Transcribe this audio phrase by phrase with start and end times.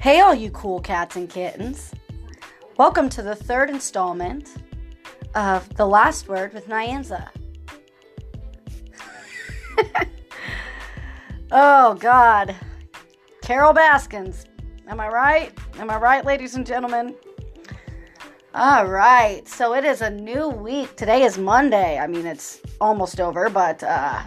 [0.00, 1.92] Hey, all you cool cats and kittens.
[2.76, 4.54] Welcome to the third installment
[5.34, 7.28] of The Last Word with Nyanza.
[11.50, 12.54] oh, God.
[13.42, 14.46] Carol Baskins.
[14.86, 15.58] Am I right?
[15.80, 17.16] Am I right, ladies and gentlemen?
[18.54, 19.48] All right.
[19.48, 20.94] So it is a new week.
[20.94, 21.98] Today is Monday.
[21.98, 24.22] I mean, it's almost over, but uh,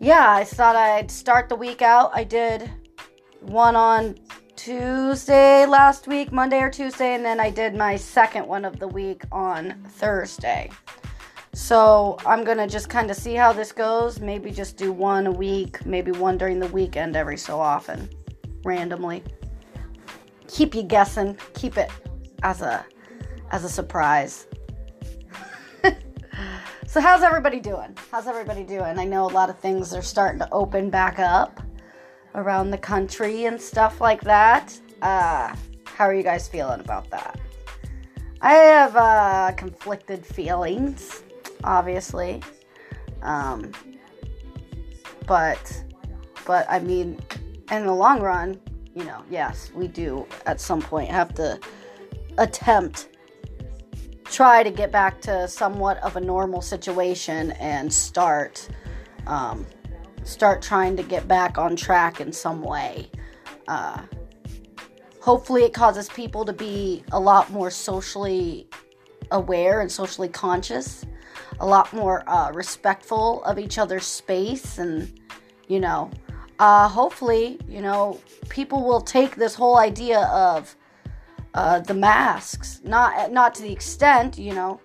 [0.00, 2.10] yeah, I thought I'd start the week out.
[2.14, 2.70] I did
[3.44, 4.16] one on
[4.56, 8.88] Tuesday last week, Monday or Tuesday, and then I did my second one of the
[8.88, 10.70] week on Thursday.
[11.52, 14.20] So I'm gonna just kind of see how this goes.
[14.20, 18.08] Maybe just do one a week, maybe one during the weekend every so often,
[18.64, 19.22] randomly.
[20.48, 21.36] Keep you guessing.
[21.54, 21.90] Keep it
[22.42, 22.84] as a
[23.50, 24.46] as a surprise.
[26.86, 27.96] so how's everybody doing?
[28.10, 28.98] How's everybody doing?
[28.98, 31.60] I know a lot of things are starting to open back up
[32.34, 34.78] around the country and stuff like that.
[35.02, 37.38] Uh, how are you guys feeling about that?
[38.40, 41.22] I have uh, conflicted feelings,
[41.62, 42.42] obviously,
[43.22, 43.72] um,
[45.26, 45.84] but
[46.46, 47.20] but I mean,
[47.70, 48.60] in the long run,
[48.94, 51.58] you know, yes, we do at some point have to
[52.36, 53.08] attempt
[54.34, 58.68] try to get back to somewhat of a normal situation and start
[59.28, 59.64] um,
[60.24, 63.10] start trying to get back on track in some way.
[63.68, 64.02] Uh,
[65.20, 68.66] hopefully, it causes people to be a lot more socially
[69.30, 71.06] aware and socially conscious,
[71.60, 75.20] a lot more uh, respectful of each other's space, and
[75.68, 76.10] you know,
[76.58, 80.76] uh, hopefully, you know, people will take this whole idea of
[81.54, 84.80] uh, the masks, not not to the extent, you know,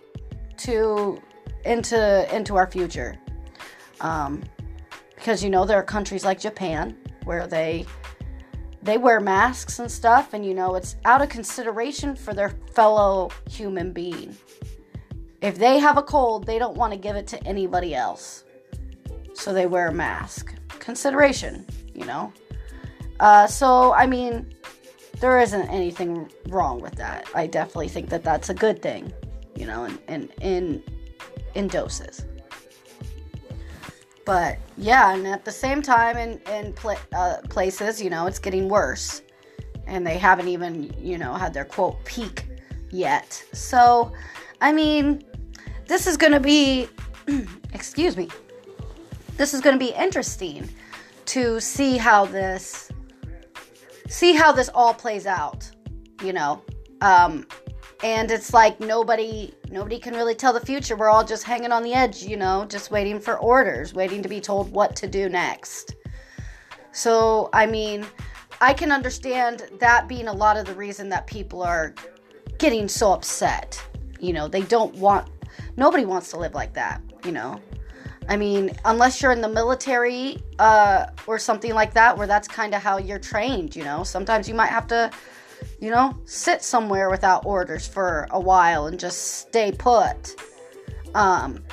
[0.58, 1.22] to
[1.66, 3.18] into into our future.
[4.02, 4.44] Um,
[5.20, 7.86] because you know there are countries like Japan where they
[8.82, 13.30] they wear masks and stuff and you know it's out of consideration for their fellow
[13.50, 14.36] human being.
[15.42, 18.44] If they have a cold, they don't want to give it to anybody else.
[19.34, 20.54] So they wear a mask.
[20.80, 22.34] Consideration, you know.
[23.20, 24.54] Uh, so I mean,
[25.20, 27.28] there isn't anything wrong with that.
[27.36, 29.12] I definitely think that that's a good thing,
[29.56, 30.84] you know, in in in,
[31.56, 32.26] in doses.
[34.30, 38.38] But yeah, and at the same time, in in pl- uh, places, you know, it's
[38.38, 39.24] getting worse,
[39.88, 42.46] and they haven't even, you know, had their quote peak
[42.92, 43.44] yet.
[43.54, 44.14] So,
[44.62, 45.24] I mean,
[45.88, 46.88] this is going to be,
[47.74, 48.30] excuse me,
[49.36, 50.70] this is going to be interesting
[51.26, 52.92] to see how this,
[54.10, 55.68] see how this all plays out.
[56.24, 56.62] You know,
[57.02, 57.48] um,
[58.04, 60.96] and it's like nobody nobody can really tell the future.
[60.96, 64.30] We're all just hanging on the edge you know just waiting for orders waiting to
[64.30, 65.96] be told what to do next.
[66.92, 68.06] So i mean
[68.62, 71.94] i can understand that being a lot of the reason that people are
[72.58, 73.82] getting so upset.
[74.20, 75.30] You know they don't want
[75.78, 77.60] nobody wants to live like that you know?
[78.30, 82.74] I mean unless you're in the military uh, or something like that where that's kind
[82.74, 84.04] of how you're trained you know?
[84.04, 85.12] Sometimes you might have to
[85.80, 90.36] you know, sit somewhere without orders for a while and just stay put.
[91.16, 91.64] Um,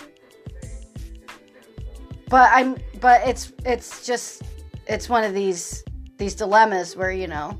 [2.28, 4.42] but I'm, but it's, it's just,
[4.86, 5.84] it's one of these,
[6.18, 7.58] these dilemmas where, you know,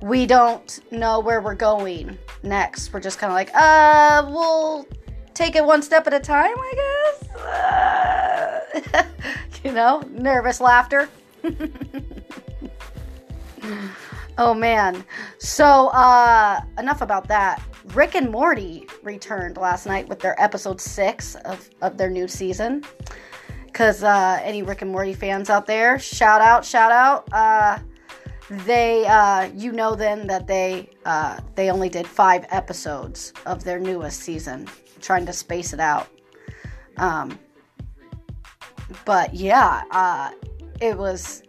[0.00, 2.92] we don't know where we're going next.
[2.92, 4.86] We're just kind of like, uh, we'll
[5.34, 6.72] take it one step at a time, I
[7.22, 9.04] guess.
[9.64, 11.08] You know, nervous laughter.
[14.40, 15.04] Oh man.
[15.38, 17.60] So uh enough about that.
[17.86, 22.84] Rick and Morty returned last night with their episode 6 of of their new season.
[23.72, 27.28] Cuz uh any Rick and Morty fans out there, shout out, shout out.
[27.32, 27.80] Uh
[28.64, 33.80] they uh you know then that they uh they only did 5 episodes of their
[33.80, 34.68] newest season,
[35.00, 36.06] trying to space it out.
[36.96, 37.36] Um
[39.04, 40.30] but yeah, uh
[40.80, 41.42] it was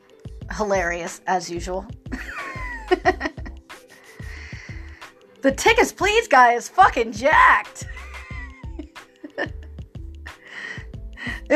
[0.57, 1.85] hilarious as usual.
[5.41, 7.87] the tickets please guy is fucking jacked.
[9.37, 9.53] it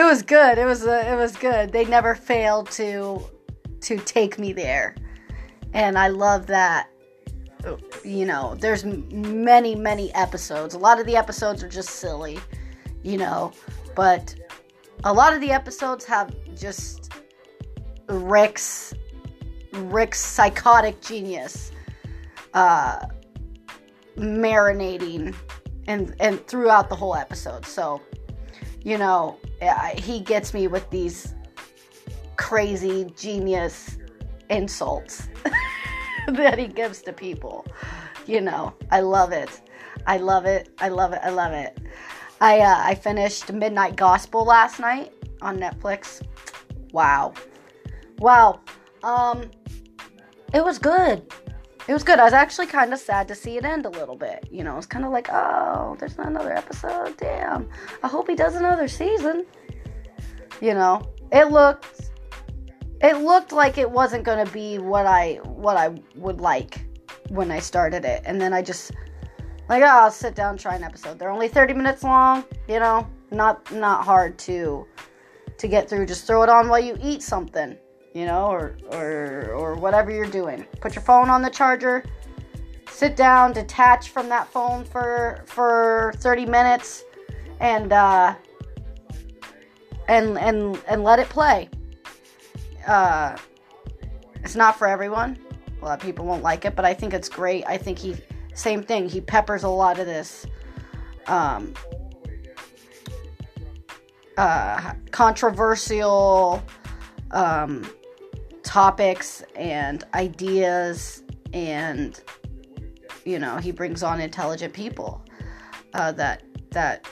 [0.04, 0.58] was good.
[0.58, 1.72] It was uh, it was good.
[1.72, 3.22] They never failed to
[3.82, 4.96] to take me there.
[5.74, 6.90] And I love that
[8.04, 10.76] you know, there's many many episodes.
[10.76, 12.40] A lot of the episodes are just silly,
[13.04, 13.52] you know,
[13.96, 14.36] but
[15.04, 17.12] a lot of the episodes have just
[18.08, 18.94] Rick's
[19.74, 21.72] Rick's psychotic genius
[22.54, 23.06] uh,
[24.18, 25.36] marinating
[25.88, 27.66] and and throughout the whole episode.
[27.66, 28.02] So,
[28.82, 29.38] you know,
[29.96, 31.34] he gets me with these
[32.36, 33.98] crazy genius
[34.50, 35.30] insults.
[36.28, 37.66] that he gives to people.
[38.26, 39.62] You know, I love it.
[40.08, 40.70] I love it.
[40.80, 41.20] I love it.
[41.24, 41.78] I love it.
[42.42, 46.22] I uh, I finished Midnight Gospel last night on Netflix.
[46.92, 47.34] Wow,
[48.20, 48.60] wow.
[49.04, 49.50] Um,
[50.54, 51.34] it was good.
[51.88, 52.20] It was good.
[52.20, 54.48] I was actually kind of sad to see it end a little bit.
[54.50, 57.18] You know, it's kind of like, oh, there's not another episode.
[57.18, 57.70] Damn.
[58.02, 59.46] I hope he does another season.
[60.62, 62.10] You know, it looked
[63.02, 66.86] it looked like it wasn't going to be what I what I would like
[67.30, 68.22] when I started it.
[68.26, 68.92] And then I just
[69.68, 71.20] like, oh, I'll sit down try an episode.
[71.20, 74.88] They're only 30 minutes long, you know, not not hard to
[75.58, 76.06] to get through.
[76.06, 77.78] Just throw it on while you eat something,
[78.14, 80.66] you know, or or or whatever you're doing.
[80.82, 82.04] Put your phone on the charger.
[82.90, 87.04] Sit down, detach from that phone for for 30 minutes
[87.60, 88.36] and uh
[90.08, 91.70] and and and let it play
[92.88, 93.38] uh,
[94.44, 95.38] it's not for everyone.
[95.82, 97.66] A lot of people won't like it, but I think it's great.
[97.68, 98.16] I think he,
[98.54, 100.46] same thing, he peppers a lot of this
[101.28, 101.74] um,
[104.38, 106.64] uh, controversial
[107.32, 107.90] um,
[108.74, 111.22] topics and ideas,
[111.54, 112.20] and
[113.24, 115.24] you know, he brings on intelligent people
[115.94, 116.42] uh, that
[116.72, 117.08] that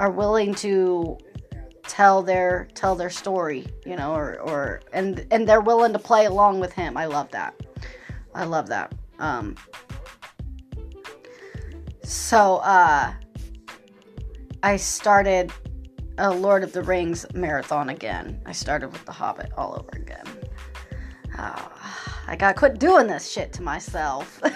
[0.00, 1.16] are willing to
[1.84, 6.24] tell their tell their story, you know, or or and and they're willing to play
[6.24, 6.96] along with him.
[6.96, 7.54] I love that.
[8.34, 8.92] I love that.
[9.20, 9.54] Um
[12.02, 13.12] so uh
[14.64, 15.52] I started
[16.18, 18.42] a Lord of the Rings marathon again.
[18.44, 20.29] I started with The Hobbit all over again.
[21.36, 21.68] Uh,
[22.26, 24.40] I gotta quit doing this shit to myself.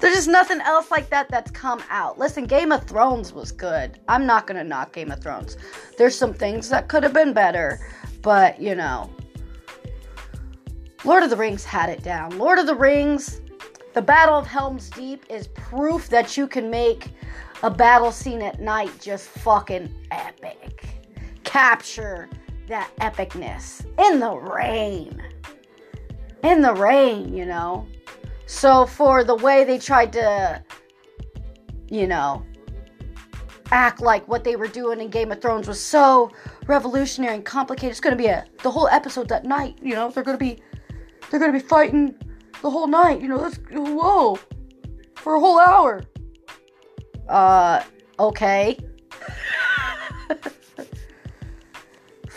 [0.00, 2.18] There's just nothing else like that that's come out.
[2.18, 3.98] Listen, Game of Thrones was good.
[4.08, 5.56] I'm not gonna knock Game of Thrones.
[5.96, 7.78] There's some things that could have been better,
[8.22, 9.10] but you know.
[11.04, 12.38] Lord of the Rings had it down.
[12.38, 13.40] Lord of the Rings,
[13.92, 17.10] the Battle of Helm's Deep is proof that you can make
[17.62, 20.86] a battle scene at night just fucking epic.
[21.44, 22.28] Capture
[22.68, 25.22] that epicness in the rain.
[26.42, 27.86] In the rain, you know.
[28.46, 30.62] So for the way they tried to,
[31.90, 32.44] you know,
[33.70, 36.30] act like what they were doing in Game of Thrones was so
[36.66, 37.90] revolutionary and complicated.
[37.90, 39.78] It's gonna be a the whole episode that night.
[39.82, 40.58] You know, they're gonna be
[41.30, 42.14] they're gonna be fighting
[42.62, 43.20] the whole night.
[43.20, 44.38] You know, that's whoa
[45.16, 46.02] for a whole hour.
[47.28, 47.82] Uh,
[48.18, 48.78] okay.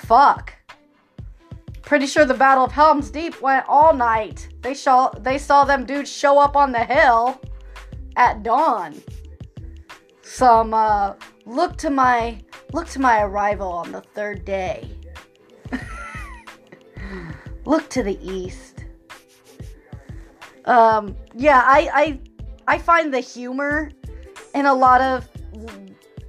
[0.08, 0.54] Fuck.
[1.82, 4.48] Pretty sure the Battle of Helm's Deep went all night.
[4.62, 7.42] They saw they saw them dudes show up on the hill
[8.16, 8.96] at dawn.
[10.22, 11.16] Some uh,
[11.46, 12.40] look to my
[12.72, 14.90] look to my arrival on the third day.
[17.66, 18.86] look to the east.
[20.64, 21.90] Um, yeah, I,
[22.66, 23.92] I I find the humor
[24.56, 25.28] in a lot of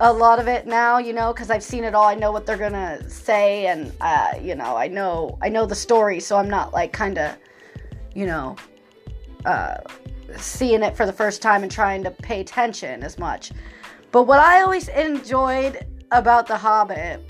[0.01, 2.05] a lot of it now, you know, because I've seen it all.
[2.05, 5.75] I know what they're gonna say, and uh, you know, I know I know the
[5.75, 7.37] story, so I'm not like kind of,
[8.15, 8.57] you know,
[9.45, 9.79] uh,
[10.37, 13.53] seeing it for the first time and trying to pay attention as much.
[14.13, 17.21] But what I always enjoyed about The Hobbit.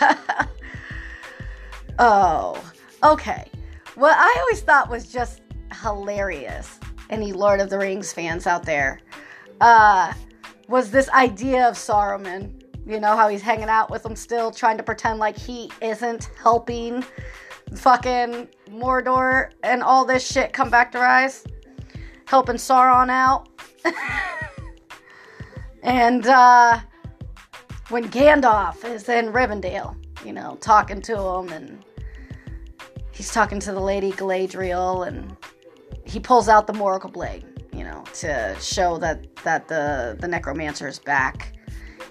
[1.98, 3.50] oh, okay.
[3.94, 5.42] What I always thought was just
[5.82, 6.78] hilarious.
[7.10, 9.00] Any Lord of the Rings fans out there?
[9.60, 10.12] Uh,
[10.70, 12.62] was this idea of Saruman.
[12.86, 16.30] You know how he's hanging out with them still, trying to pretend like he isn't
[16.40, 17.04] helping
[17.74, 21.44] fucking Mordor and all this shit come back to rise,
[22.24, 23.48] helping Sauron out.
[25.82, 26.78] and uh,
[27.88, 31.84] when Gandalf is in Rivendell, you know, talking to him, and
[33.10, 35.36] he's talking to the Lady Galadriel, and
[36.04, 37.44] he pulls out the Morgul blade
[37.80, 41.54] you know, to show that that the the necromancer is back,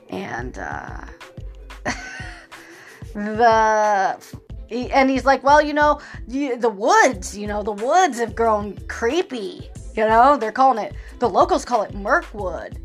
[0.10, 1.06] and uh,
[3.14, 4.18] the
[4.66, 8.34] he, and he's like, well, you know, you, the woods, you know, the woods have
[8.36, 9.70] grown creepy.
[9.96, 12.80] You know, they're calling it the locals call it Mirkwood,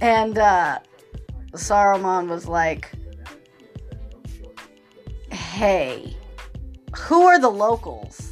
[0.00, 0.78] and uh,
[1.54, 2.92] Saruman was like,
[5.32, 6.16] hey,
[6.96, 8.27] who are the locals?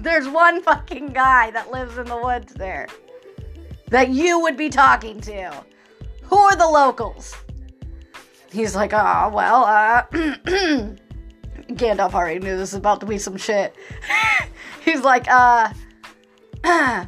[0.00, 2.88] There's one fucking guy that lives in the woods there
[3.90, 5.64] that you would be talking to.
[6.22, 7.34] Who are the locals?
[8.50, 10.02] He's like, oh, well, uh,
[11.72, 13.76] Gandalf already knew this was about to be some shit.
[14.84, 15.72] He's like, uh,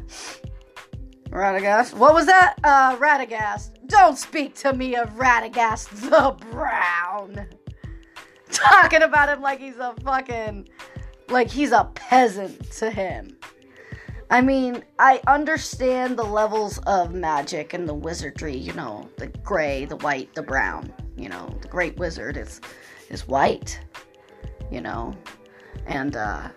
[1.31, 1.95] Radagast.
[1.95, 2.57] What was that?
[2.63, 3.71] Uh, Radagast.
[3.87, 7.47] Don't speak to me of Radagast the Brown.
[8.51, 10.69] Talking about him like he's a fucking
[11.29, 13.37] Like he's a peasant to him.
[14.31, 19.85] I mean, I understand the levels of magic and the wizardry, you know, the gray,
[19.85, 20.93] the white, the brown.
[21.17, 22.61] You know, the great wizard is
[23.11, 23.79] is white,
[24.71, 25.15] you know.
[25.87, 26.49] And uh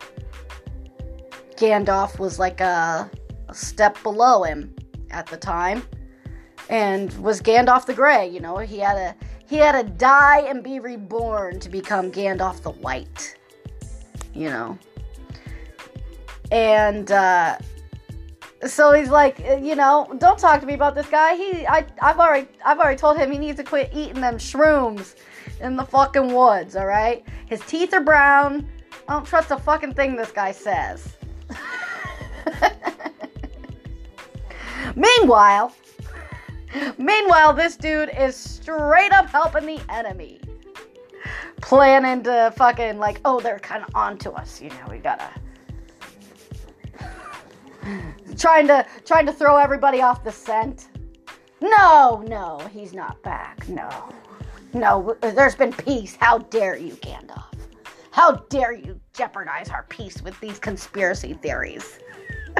[1.58, 3.10] Gandalf was like a,
[3.48, 4.76] a step below him
[5.12, 5.84] at the time
[6.70, 9.16] and was Gandalf the Grey, you know, he had a
[9.48, 13.38] he had to die and be reborn to become Gandalf the White.
[14.36, 14.78] You know.
[16.52, 17.58] And uh
[18.68, 21.36] so he's like, you know, don't talk to me about this guy.
[21.36, 25.16] He I I've already I've already told him he needs to quit eating them shrooms
[25.62, 27.24] in the fucking woods, all right?
[27.48, 28.70] His teeth are brown.
[29.08, 31.16] I don't trust a fucking thing this guy says.
[34.96, 35.74] Meanwhile,
[36.98, 40.40] Meanwhile, this dude is straight up helping the enemy.
[41.62, 44.62] Planning to fucking, like, oh, they're kind of onto us.
[44.62, 45.30] You know, we gotta.
[48.38, 50.90] trying to trying to throw everybody off the scent.
[51.62, 53.68] No, no, he's not back.
[53.68, 53.90] No.
[54.74, 56.18] No, there's been peace.
[56.20, 57.54] How dare you, Gandalf?
[58.12, 62.00] How dare you jeopardize our peace with these conspiracy theories?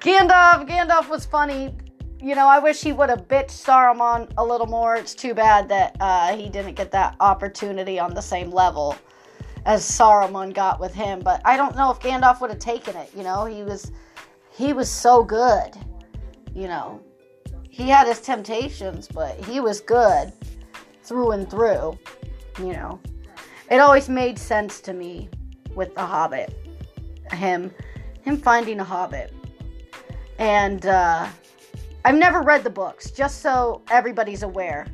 [0.00, 1.76] Gandalf, Gandalf was funny
[2.22, 4.94] you know, I wish he would have bitched Saruman a little more.
[4.94, 8.96] It's too bad that uh, he didn't get that opportunity on the same level
[9.66, 11.18] as Saruman got with him.
[11.18, 13.10] But I don't know if Gandalf would have taken it.
[13.16, 13.90] You know, he was
[14.52, 15.72] he was so good.
[16.54, 17.00] You know,
[17.68, 20.32] he had his temptations, but he was good
[21.02, 21.98] through and through.
[22.58, 23.00] You know,
[23.68, 25.28] it always made sense to me
[25.74, 26.54] with the Hobbit,
[27.32, 27.72] him
[28.20, 29.34] him finding a Hobbit,
[30.38, 30.86] and.
[30.86, 31.26] uh
[32.04, 34.86] I've never read the books, just so everybody's aware.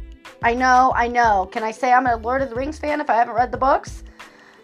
[0.43, 1.49] I know, I know.
[1.50, 3.59] Can I say I'm a Lord of the Rings fan if I haven't read the
[3.59, 4.05] books?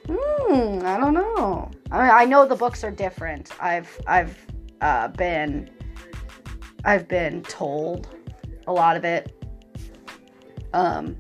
[0.07, 1.71] Hmm, I don't know.
[1.91, 3.51] I, mean, I know the books are different.
[3.61, 4.37] I've I've
[4.83, 5.71] uh, been
[6.85, 8.09] I've been told
[8.67, 9.33] a lot of it.
[10.75, 11.17] Um,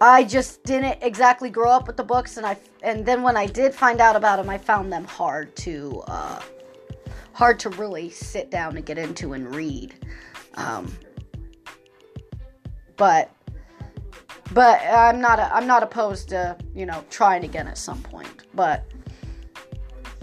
[0.00, 3.46] I just didn't exactly grow up with the books, and I and then when I
[3.46, 6.40] did find out about them, I found them hard to uh,
[7.36, 9.94] hard to really sit down and get into and read.
[10.54, 10.90] Um,
[12.96, 13.30] but
[14.54, 18.46] but I'm not I'm not opposed to you know trying again at some point.
[18.54, 18.86] But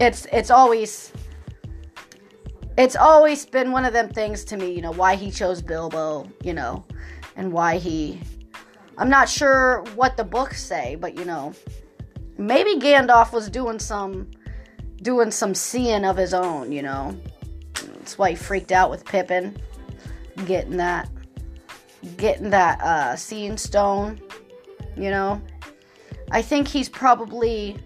[0.00, 1.12] it's it's always
[2.76, 4.72] it's always been one of them things to me.
[4.72, 6.28] You know why he chose Bilbo.
[6.42, 6.84] You know,
[7.36, 8.20] and why he.
[8.98, 11.52] I'm not sure what the books say, but you know,
[12.38, 14.30] maybe Gandalf was doing some
[15.04, 17.16] doing some seeing of his own, you know.
[17.74, 19.56] That's why he freaked out with Pippin
[20.46, 21.08] getting that
[22.16, 24.20] getting that uh seeing stone,
[24.96, 25.40] you know.
[26.32, 27.76] I think he's probably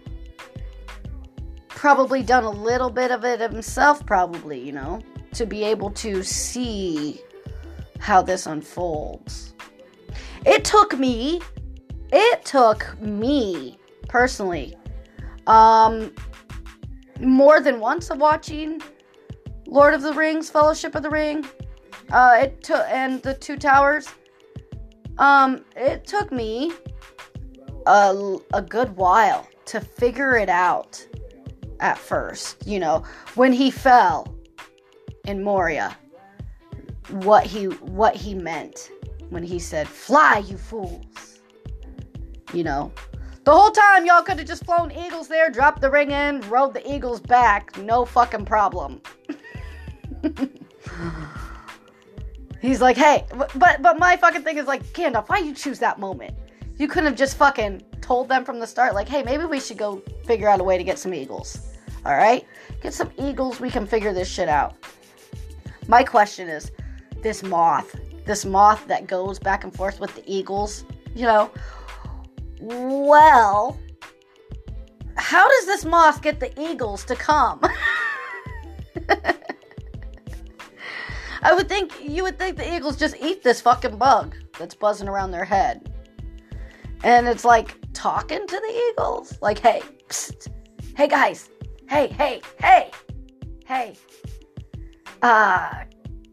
[1.69, 5.01] probably done a little bit of it himself probably, you know,
[5.35, 7.21] to be able to see
[7.99, 9.55] how this unfolds.
[10.47, 11.41] It took me
[12.13, 13.77] it took me
[14.09, 14.75] personally
[15.47, 16.13] um
[17.21, 18.81] more than once of watching
[19.67, 21.45] Lord of the Rings, Fellowship of the Ring,
[22.11, 24.09] uh, it took and the Two Towers.
[25.19, 26.73] Um, it took me
[27.87, 31.05] a, a good while to figure it out
[31.81, 32.67] at first.
[32.67, 34.35] You know, when he fell
[35.27, 35.97] in Moria,
[37.11, 38.91] what he what he meant
[39.31, 41.41] when he said, "Fly, you fools."
[42.55, 42.93] You know,
[43.49, 46.75] the whole time, y'all could have just flown eagles there, dropped the ring in, rode
[46.75, 47.75] the eagles back.
[47.79, 49.01] No fucking problem.
[52.61, 53.25] He's like, hey,
[53.55, 56.35] but but my fucking thing is like, Gandalf, why you choose that moment?
[56.77, 59.79] You couldn't have just fucking told them from the start, like, hey, maybe we should
[59.79, 61.69] go figure out a way to get some eagles.
[62.05, 62.45] All right,
[62.83, 63.61] get some eagles.
[63.61, 64.77] We can figure this shit out.
[65.87, 66.71] My question is,
[67.23, 71.51] this moth, this moth that goes back and forth with the eagles, you know,
[72.61, 73.79] well,
[75.17, 77.61] how does this moth get the eagles to come?
[81.43, 85.09] I would think you would think the eagles just eat this fucking bug that's buzzing
[85.09, 85.93] around their head.
[87.05, 89.39] And it's like talking to the eagles.
[89.41, 90.49] Like, hey, psst,
[90.97, 91.49] hey guys,
[91.89, 92.91] hey, hey, hey,
[93.67, 93.97] hey.
[95.23, 95.85] Uh,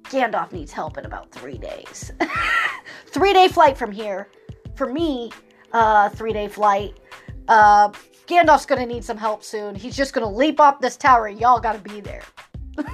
[0.03, 2.11] Gandalf needs help in about three days.
[3.07, 4.29] three day flight from here.
[4.75, 5.31] For me,
[5.75, 6.97] uh, three day flight.
[7.49, 7.89] Uh,
[8.27, 9.75] Gandalf's gonna need some help soon.
[9.75, 11.27] He's just gonna leap off this tower.
[11.27, 12.23] Y'all gotta be there.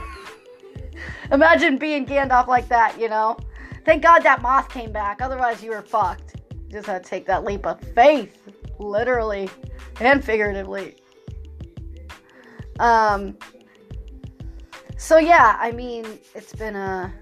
[1.32, 3.38] Imagine being Gandalf like that, you know?
[3.86, 5.22] Thank God that moth came back.
[5.22, 6.36] Otherwise, you were fucked.
[6.70, 8.50] just had to take that leap of faith.
[8.80, 9.48] literally
[10.00, 10.96] and figuratively.
[12.80, 13.38] Um
[14.98, 17.14] so yeah, I mean, it's been a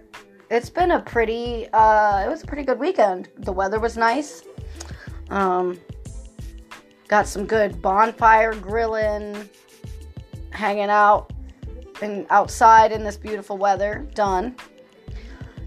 [0.49, 3.29] it's been a pretty uh it was a pretty good weekend.
[3.37, 4.43] The weather was nice.
[5.29, 5.79] Um
[7.07, 9.50] got some good bonfire grilling,
[10.51, 11.33] hanging out
[12.01, 14.55] and outside in this beautiful weather done.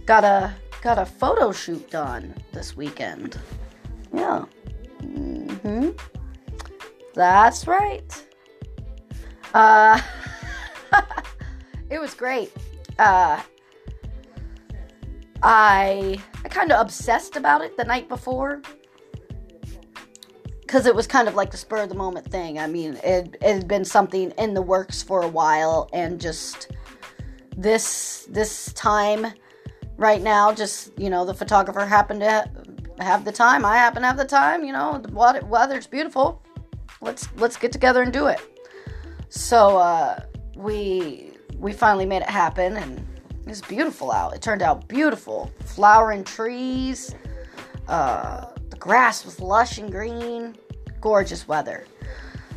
[0.07, 3.39] Got a got a photo shoot done this weekend.
[4.13, 4.45] Yeah.
[5.01, 5.99] Mhm.
[7.15, 8.27] That's right.
[9.55, 10.01] Uh
[11.91, 12.53] it was great.
[12.99, 13.41] Uh
[15.43, 18.63] I I kind of obsessed about it the night before
[20.73, 22.59] because it was kind of like the spur of the moment thing.
[22.59, 26.73] I mean, it, it had been something in the works for a while, and just
[27.55, 29.27] this this time
[29.99, 32.51] right now, just you know, the photographer happened to
[33.01, 33.67] have the time.
[33.67, 34.65] I happen to have the time.
[34.65, 36.43] You know, the weather's beautiful.
[37.03, 38.41] Let's let's get together and do it.
[39.29, 40.21] So uh,
[40.57, 43.07] we we finally made it happen, and
[43.47, 44.35] it's beautiful out.
[44.35, 47.15] It turned out beautiful, flowering trees.
[47.89, 50.57] Uh, the grass was lush and green
[51.03, 51.85] gorgeous weather.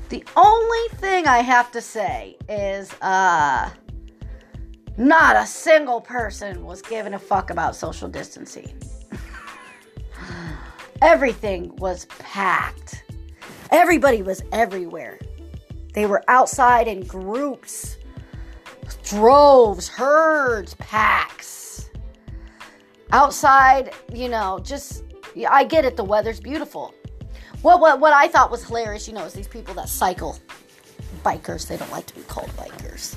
[0.07, 3.69] The only thing I have to say is, uh,
[4.97, 8.71] not a single person was giving a fuck about social distancing.
[11.01, 13.03] Everything was packed.
[13.71, 15.19] Everybody was everywhere.
[15.93, 17.97] They were outside in groups,
[19.03, 21.89] droves, herds, packs.
[23.11, 25.03] Outside, you know, just,
[25.49, 26.93] I get it, the weather's beautiful.
[27.65, 30.37] What what what I thought was hilarious, you know, is these people that cycle.
[31.23, 33.15] Bikers, they don't like to be called bikers.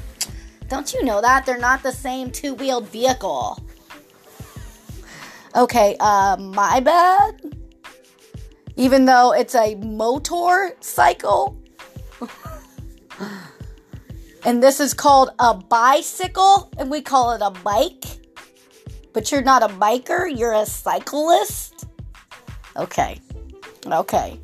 [0.69, 1.45] Don't you know that?
[1.45, 3.62] They're not the same two wheeled vehicle.
[5.55, 7.43] Okay, uh, my bad.
[8.76, 11.61] Even though it's a motor cycle.
[14.46, 18.07] and this is called a bicycle, and we call it a bike.
[19.12, 21.87] But you're not a biker, you're a cyclist.
[22.79, 23.20] Okay.
[23.92, 24.40] Okay.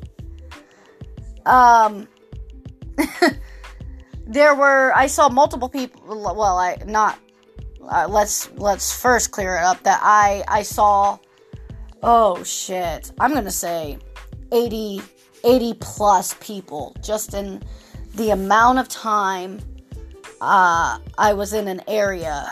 [1.45, 2.07] Um
[4.27, 7.19] there were I saw multiple people well, I not
[7.87, 11.17] uh, let's let's first clear it up that I I saw
[12.03, 13.11] oh shit.
[13.19, 13.97] I'm to say
[14.51, 15.01] 80
[15.43, 17.61] 80 plus people just in
[18.15, 19.59] the amount of time
[20.41, 22.51] uh, I was in an area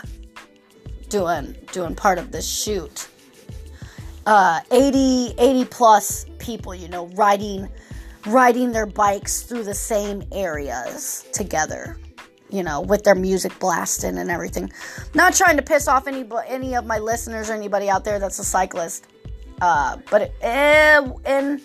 [1.08, 3.08] doing doing part of this shoot
[4.26, 7.68] uh, 80, 80 plus people, you know, riding
[8.26, 11.96] riding their bikes through the same areas together,
[12.50, 14.70] you know, with their music blasting and everything.
[15.14, 18.38] Not trying to piss off any any of my listeners or anybody out there that's
[18.38, 19.06] a cyclist,
[19.60, 21.60] uh, but it, and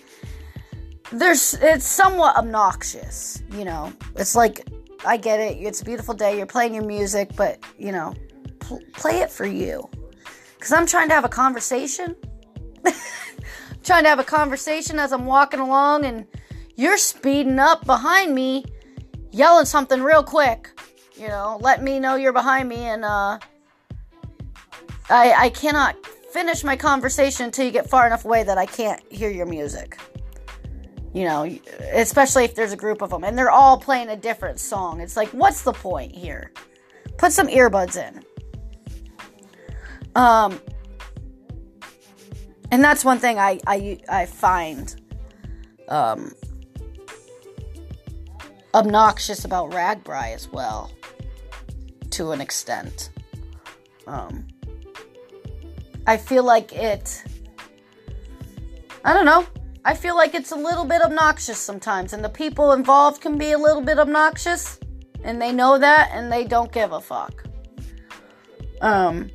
[1.12, 3.93] there's it's somewhat obnoxious, you know.
[4.15, 4.67] It's like
[5.06, 5.58] I get it.
[5.58, 6.38] It's a beautiful day.
[6.38, 8.13] You're playing your music, but you know,
[8.60, 9.89] pl- play it for you.
[10.60, 12.17] Cause I'm trying to have a conversation
[13.84, 16.26] trying to have a conversation as I'm walking along, and
[16.80, 18.63] you're speeding up behind me,
[19.32, 20.70] yelling something real quick.
[21.18, 23.38] You know, let me know you're behind me, and uh,
[25.10, 25.98] I I cannot
[26.32, 30.00] finish my conversation until you get far enough away that I can't hear your music.
[31.13, 31.44] You know,
[31.92, 35.02] especially if there's a group of them and they're all playing a different song.
[35.02, 36.54] It's like, what's the point here?
[37.18, 38.24] Put some earbuds in.
[40.15, 40.62] Um,
[42.72, 44.96] and that's one thing I I I find
[45.89, 46.32] um,
[48.74, 50.92] obnoxious about RAGBRAI as well,
[52.12, 53.10] to an extent.
[54.08, 54.48] Um,
[56.06, 57.24] I feel like it.
[59.04, 59.46] I don't know.
[59.86, 63.52] I feel like it's a little bit obnoxious sometimes, and the people involved can be
[63.52, 64.80] a little bit obnoxious,
[65.24, 67.44] and they know that, and they don't give a fuck.
[68.82, 69.30] Um,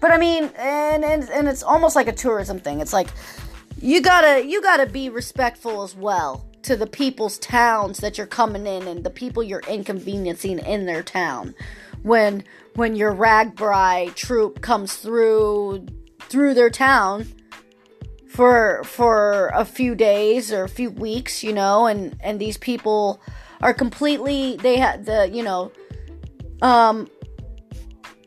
[0.00, 2.80] but I mean, and, and and it's almost like a tourism thing.
[2.80, 3.08] It's like
[3.80, 8.66] you gotta you gotta be respectful as well to the people's towns that you're coming
[8.66, 11.54] in and the people you're inconveniencing in their town.
[12.02, 15.86] When when your RAGBRAI troop comes through
[16.20, 17.28] through their town
[18.28, 23.20] for for a few days or a few weeks, you know, and and these people
[23.62, 25.70] are completely they have the you know
[26.62, 27.08] um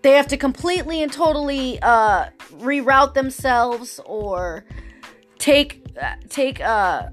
[0.01, 4.63] they have to completely and totally uh, reroute themselves or
[5.39, 7.09] take uh, take uh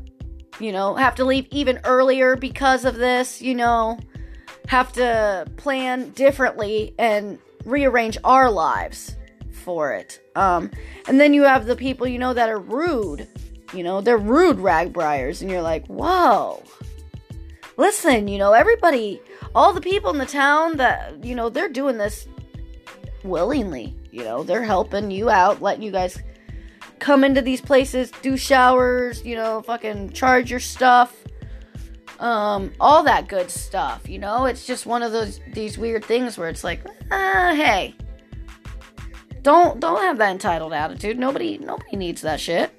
[0.61, 3.99] you know have to leave even earlier because of this you know
[4.69, 9.17] have to plan differently and rearrange our lives
[9.51, 10.71] for it um
[11.09, 13.29] and then you have the people you know that are rude
[13.75, 16.63] You know, they're rude RAGBRAIers, and you're like, whoa.
[17.77, 19.21] Listen, you know, everybody,
[19.55, 22.29] all the people in the town that, you know, they're doing this
[23.25, 23.93] willingly.
[24.13, 26.23] You know, they're helping you out, letting you guys
[26.99, 31.15] come into these places, do showers, you know, fucking charge your stuff.
[32.19, 34.47] Um, all that good stuff, you know?
[34.47, 36.81] It's just one of those these weird things where it's like,
[37.11, 37.95] ah, hey.
[39.43, 41.19] Don't don't have that entitled attitude.
[41.19, 42.71] Nobody nobody needs that shit.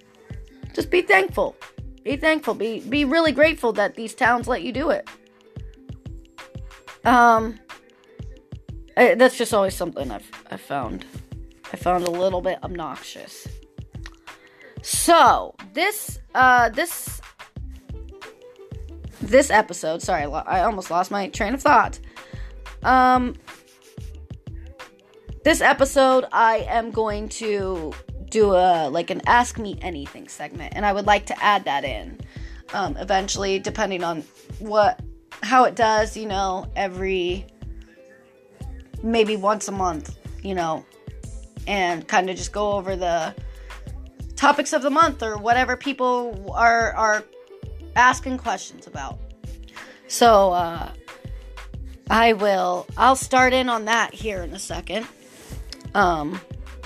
[0.73, 1.55] Just be thankful.
[2.03, 2.55] Be thankful.
[2.55, 5.07] Be be really grateful that these towns let you do it.
[7.05, 7.59] Um
[8.97, 11.05] I, that's just always something I've I found
[11.71, 13.47] I found a little bit obnoxious.
[14.87, 17.19] So this uh this
[19.21, 21.99] this episode, sorry, I almost lost my train of thought.
[22.83, 23.35] Um
[25.43, 27.91] this episode I am going to
[28.29, 31.83] do a like an ask me anything segment and I would like to add that
[31.83, 32.21] in
[32.73, 34.23] um eventually depending on
[34.59, 35.01] what
[35.43, 37.45] how it does, you know, every
[39.03, 40.85] maybe once a month, you know,
[41.67, 43.35] and kind of just go over the
[44.37, 47.23] topics of the month or whatever people are are
[47.95, 49.19] asking questions about.
[50.07, 50.91] So uh,
[52.09, 55.05] I will I'll start in on that here in a second.
[55.93, 56.39] Um,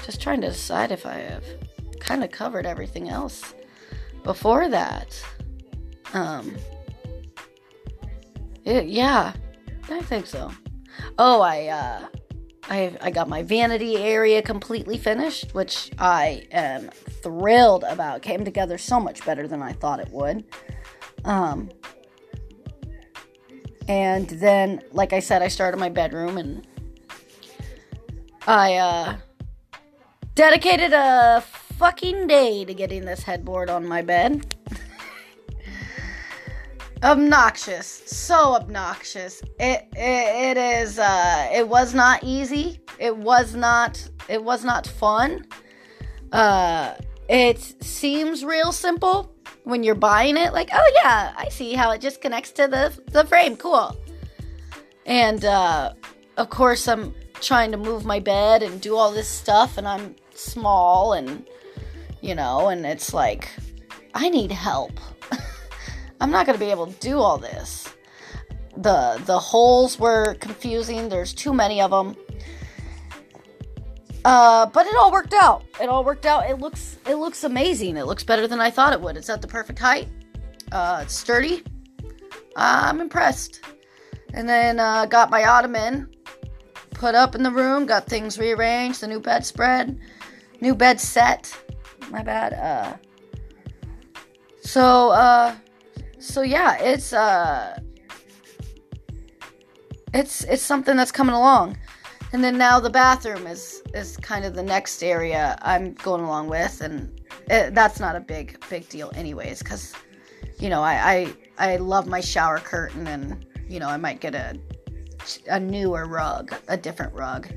[0.06, 1.44] just trying to decide if I have
[2.00, 3.54] kind of covered everything else
[4.24, 5.24] before that.
[6.14, 6.56] Um,
[8.66, 9.34] it, yeah,
[9.90, 10.52] I think so.
[11.18, 12.08] Oh, I uh,
[12.70, 16.90] I I got my vanity area completely finished, which I am
[17.23, 18.21] thrilled about.
[18.21, 20.43] Came together so much better than I thought it would.
[21.25, 21.69] Um,
[23.88, 26.65] and then, like I said, I started my bedroom and
[28.47, 29.17] I uh,
[30.36, 34.55] dedicated a fucking day to getting this headboard on my bed.
[37.03, 44.07] obnoxious so obnoxious it, it it is uh it was not easy it was not
[44.29, 45.43] it was not fun
[46.31, 46.93] uh
[47.32, 52.02] it seems real simple when you're buying it like oh yeah i see how it
[52.02, 53.96] just connects to the the frame cool
[55.06, 55.94] and uh
[56.38, 60.15] of course i'm trying to move my bed and do all this stuff and i'm
[60.34, 61.48] small and
[62.22, 63.50] you know and it's like
[64.13, 65.00] i need help
[66.22, 67.89] I'm not to be able to do all this.
[68.78, 71.10] The the holes were confusing.
[71.10, 72.15] There's too many of them.
[74.23, 75.63] Uh, but it all worked out.
[75.81, 76.49] It all worked out.
[76.49, 77.97] It looks it looks amazing.
[77.97, 79.17] It looks better than I thought it would.
[79.17, 80.10] It's at the perfect height.
[80.71, 81.63] Uh, it's sturdy.
[82.55, 83.62] I'm impressed.
[84.34, 86.10] And then uh, got my ottoman
[86.91, 87.86] put up in the room.
[87.86, 89.01] Got things rearranged.
[89.01, 89.99] The new bedspread,
[90.62, 91.57] new bed set.
[92.10, 92.53] My bad.
[92.53, 92.97] Uh,
[94.62, 95.55] so uh,
[96.19, 97.79] so yeah, it's uh
[100.13, 101.77] it's it's something that's coming along.
[102.34, 106.48] And then now the bathroom is is kind of the next area I'm going along
[106.48, 109.94] with and it, that's not a big big deal anyways cuz
[110.58, 114.36] you know, I, I I love my shower curtain and you know, I might get
[114.36, 114.58] a
[115.48, 117.50] a newer rug, a different rug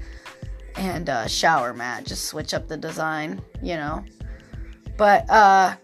[0.76, 4.04] and a shower mat, just switch up the design, you know.
[4.96, 5.76] But uh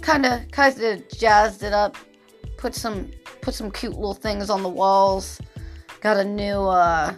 [0.00, 1.96] kind of kind of jazzed it up
[2.56, 3.08] put some
[3.40, 5.40] put some cute little things on the walls
[6.02, 7.14] got a new uh,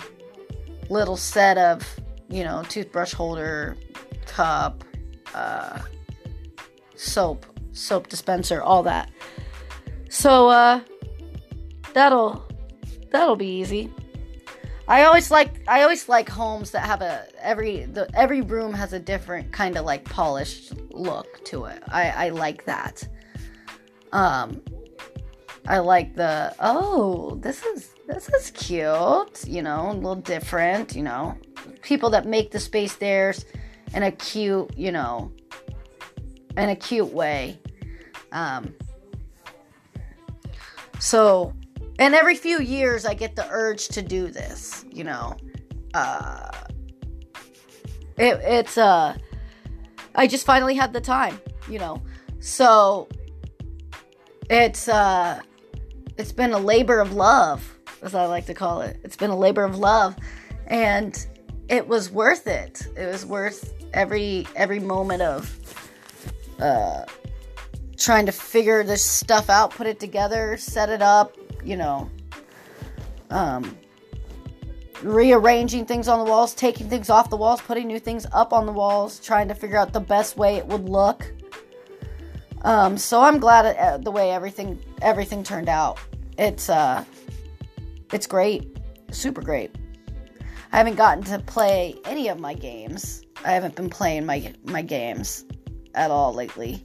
[0.91, 3.77] little set of you know toothbrush holder
[4.27, 4.85] cup
[5.35, 5.81] uh,
[6.95, 9.11] soap soap dispenser all that
[10.09, 10.81] so uh,
[11.93, 12.47] that'll
[13.11, 13.91] that'll be easy
[14.87, 18.93] I always like I always like homes that have a every the every room has
[18.93, 21.83] a different kind of like polished look to it.
[21.89, 23.09] I I like that.
[24.13, 24.61] Um
[25.67, 31.03] I like the oh, this is this is cute, you know, a little different, you
[31.03, 31.37] know.
[31.83, 33.45] People that make the space theirs
[33.95, 35.33] in a cute, you know,
[36.57, 37.59] in a cute way.
[38.33, 38.75] Um
[40.99, 41.53] so
[41.99, 45.37] and every few years I get the urge to do this, you know.
[45.95, 46.51] Uh
[48.17, 49.17] it, it's uh
[50.15, 52.03] I just finally had the time, you know.
[52.41, 53.09] So
[54.51, 55.41] it's uh
[56.17, 57.74] it's been a labor of love,
[58.05, 58.99] as I like to call it.
[59.03, 60.17] It's been a labor of love
[60.67, 61.27] and
[61.69, 62.87] it was worth it.
[62.97, 65.59] It was worth every every moment of
[66.61, 67.05] uh
[67.97, 72.11] trying to figure this stuff out, put it together, set it up, you know,
[73.31, 73.77] um,
[75.03, 78.67] rearranging things on the walls, taking things off the walls, putting new things up on
[78.67, 81.33] the walls, trying to figure out the best way it would look.
[82.63, 85.99] Um, so I'm glad at, uh, the way everything everything turned out.
[86.39, 87.05] It's uh,
[88.13, 88.79] it's great,
[89.11, 89.75] super great.
[90.73, 93.23] I haven't gotten to play any of my games.
[93.45, 95.45] I haven't been playing my my games
[95.95, 96.83] at all lately.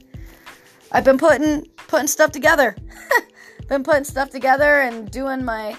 [0.92, 2.76] I've been putting putting stuff together.
[3.68, 5.76] been putting stuff together and doing my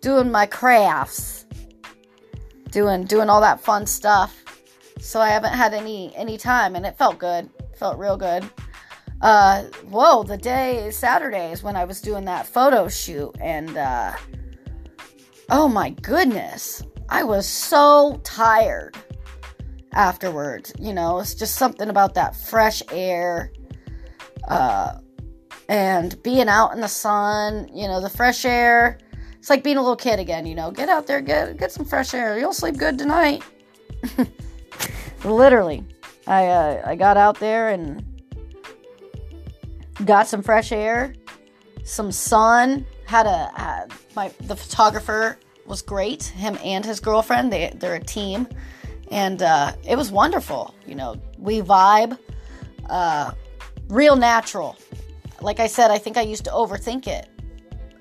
[0.00, 1.46] doing my crafts.
[2.70, 4.44] Doing doing all that fun stuff.
[5.00, 7.50] So I haven't had any any time and it felt good.
[7.76, 8.48] Felt real good
[9.20, 14.12] uh whoa the day saturday is when i was doing that photo shoot and uh
[15.50, 16.82] oh my goodness.
[17.08, 18.96] I was so tired
[19.94, 23.50] afterwards you know it's just something about that fresh air
[24.48, 24.98] uh
[25.70, 28.98] and being out in the sun you know the fresh air.
[29.38, 31.84] It's like being a little kid again you know get out there get get some
[31.84, 32.38] fresh air.
[32.38, 33.42] You'll sleep good tonight.
[35.24, 35.84] Literally.
[36.26, 38.04] I uh, i got out there and
[40.04, 41.14] got some fresh air,
[41.84, 42.86] some sun.
[43.08, 46.24] Had a had my the photographer was great.
[46.24, 47.50] Him and his girlfriend.
[47.50, 48.46] They they're a team,
[49.10, 50.74] and uh, it was wonderful.
[50.86, 52.18] You know, we vibe,
[52.90, 53.32] uh,
[53.88, 54.76] real natural.
[55.40, 57.30] Like I said, I think I used to overthink it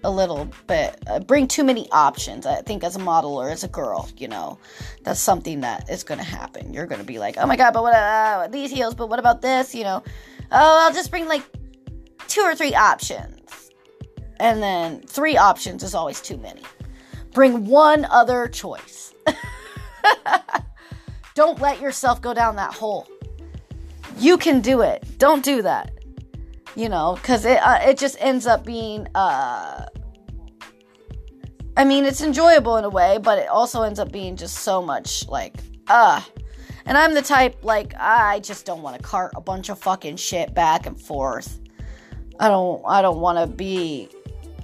[0.04, 1.02] a little bit.
[1.08, 2.46] Uh, bring too many options.
[2.46, 4.60] I think as a model or as a girl, you know,
[5.04, 6.74] that's something that is going to happen.
[6.74, 8.94] You're going to be like, oh my god, but what uh, these heels?
[8.94, 9.74] But what about this?
[9.74, 10.04] You know,
[10.52, 11.44] oh, I'll just bring like
[12.28, 13.37] two or three options.
[14.40, 16.62] And then three options is always too many.
[17.34, 19.14] Bring one other choice.
[21.36, 23.08] Don't let yourself go down that hole.
[24.18, 25.06] You can do it.
[25.18, 25.92] Don't do that.
[26.76, 29.08] You know, because it uh, it just ends up being.
[29.16, 29.86] Uh,
[31.76, 34.82] I mean, it's enjoyable in a way, but it also ends up being just so
[34.82, 35.56] much like,
[35.88, 36.22] uh.
[36.88, 40.16] And I'm the type like I just don't want to cart a bunch of fucking
[40.16, 41.60] shit back and forth.
[42.40, 44.10] I don't I don't want to be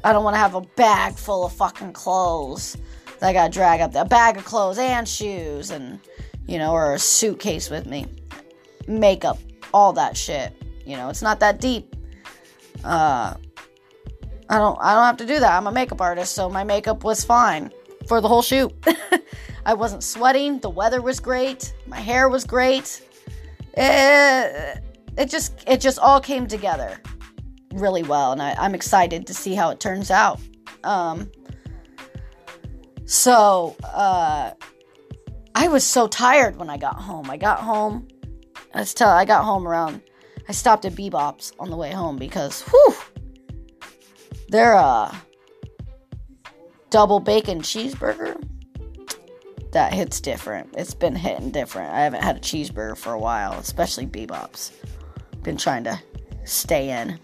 [0.03, 2.77] I don't want to have a bag full of fucking clothes
[3.19, 4.03] that I got to drag up there.
[4.03, 5.99] A bag of clothes and shoes and
[6.45, 8.05] you know or a suitcase with me.
[8.87, 9.39] Makeup,
[9.73, 10.53] all that shit.
[10.85, 11.95] You know, it's not that deep.
[12.83, 13.35] Uh
[14.49, 15.53] I don't I don't have to do that.
[15.53, 17.71] I'm a makeup artist, so my makeup was fine
[18.07, 18.73] for the whole shoot.
[19.65, 20.59] I wasn't sweating.
[20.59, 21.73] The weather was great.
[21.87, 23.01] My hair was great.
[23.75, 24.83] It,
[25.17, 26.99] it just it just all came together
[27.73, 30.39] really well, and I, am excited to see how it turns out.
[30.83, 31.31] Um,
[33.05, 34.51] so uh,
[35.55, 37.29] I was so tired when I got home.
[37.29, 38.07] I got home.
[38.73, 39.09] Let's tell.
[39.09, 40.01] I got home around.
[40.47, 42.95] I stopped at Bebop's on the way home because, whew,
[44.49, 45.15] their uh,
[46.89, 48.41] double bacon cheeseburger
[49.71, 50.73] that hits different.
[50.77, 51.93] It's been hitting different.
[51.93, 54.71] I haven't had a cheeseburger for a while, especially Bebop's.
[55.41, 55.99] Been trying to
[56.45, 57.19] stay in.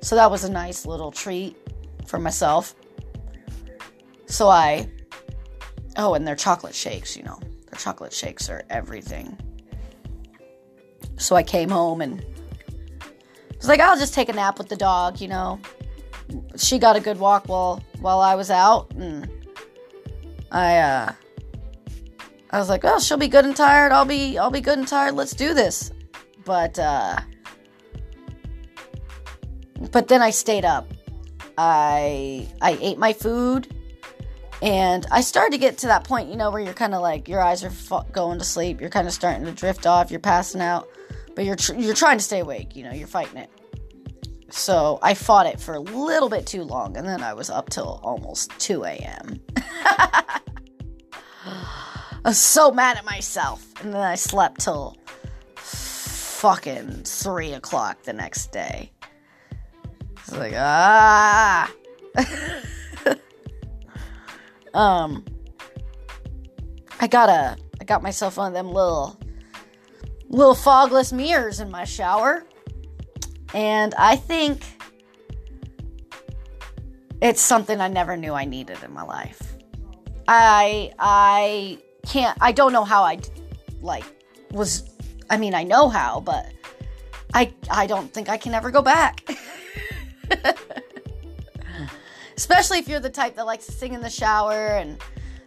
[0.00, 1.56] So that was a nice little treat
[2.06, 2.74] for myself.
[4.26, 4.88] So I,
[5.96, 7.38] oh, and their chocolate shakes, you know,
[7.70, 9.36] their chocolate shakes are everything.
[11.16, 12.24] So I came home and
[13.60, 15.60] was like, I'll just take a nap with the dog, you know.
[16.56, 19.28] She got a good walk while while I was out, and
[20.50, 21.12] I uh,
[22.50, 23.92] I was like, oh, she'll be good and tired.
[23.92, 25.14] I'll be I'll be good and tired.
[25.14, 25.92] Let's do this.
[26.44, 27.18] But uh,
[29.92, 30.90] but then I stayed up.
[31.58, 33.74] I I ate my food
[34.62, 37.28] and I started to get to that point, you know, where you're kind of like
[37.28, 40.60] your eyes are going to sleep, you're kind of starting to drift off, you're passing
[40.60, 40.88] out,
[41.34, 43.50] but you're tr- you're trying to stay awake, you know, you're fighting it.
[44.50, 47.70] So I fought it for a little bit too long, and then I was up
[47.70, 49.40] till almost 2 a.m.
[49.84, 50.40] I
[52.24, 54.96] was so mad at myself, and then I slept till
[55.56, 58.90] fucking 3 o'clock the next day.
[60.30, 61.72] It's like, ah.
[64.74, 65.24] um,
[67.00, 69.18] I got a, I got myself one of them little,
[70.28, 72.46] little fogless mirrors in my shower,
[73.54, 74.62] and I think
[77.20, 79.56] it's something I never knew I needed in my life.
[80.28, 83.18] I, I can't, I don't know how I,
[83.82, 84.04] like,
[84.52, 84.96] was,
[85.28, 86.46] I mean, I know how, but
[87.34, 89.28] I, I don't think I can ever go back.
[92.36, 94.98] Especially if you're the type that likes to sing in the shower and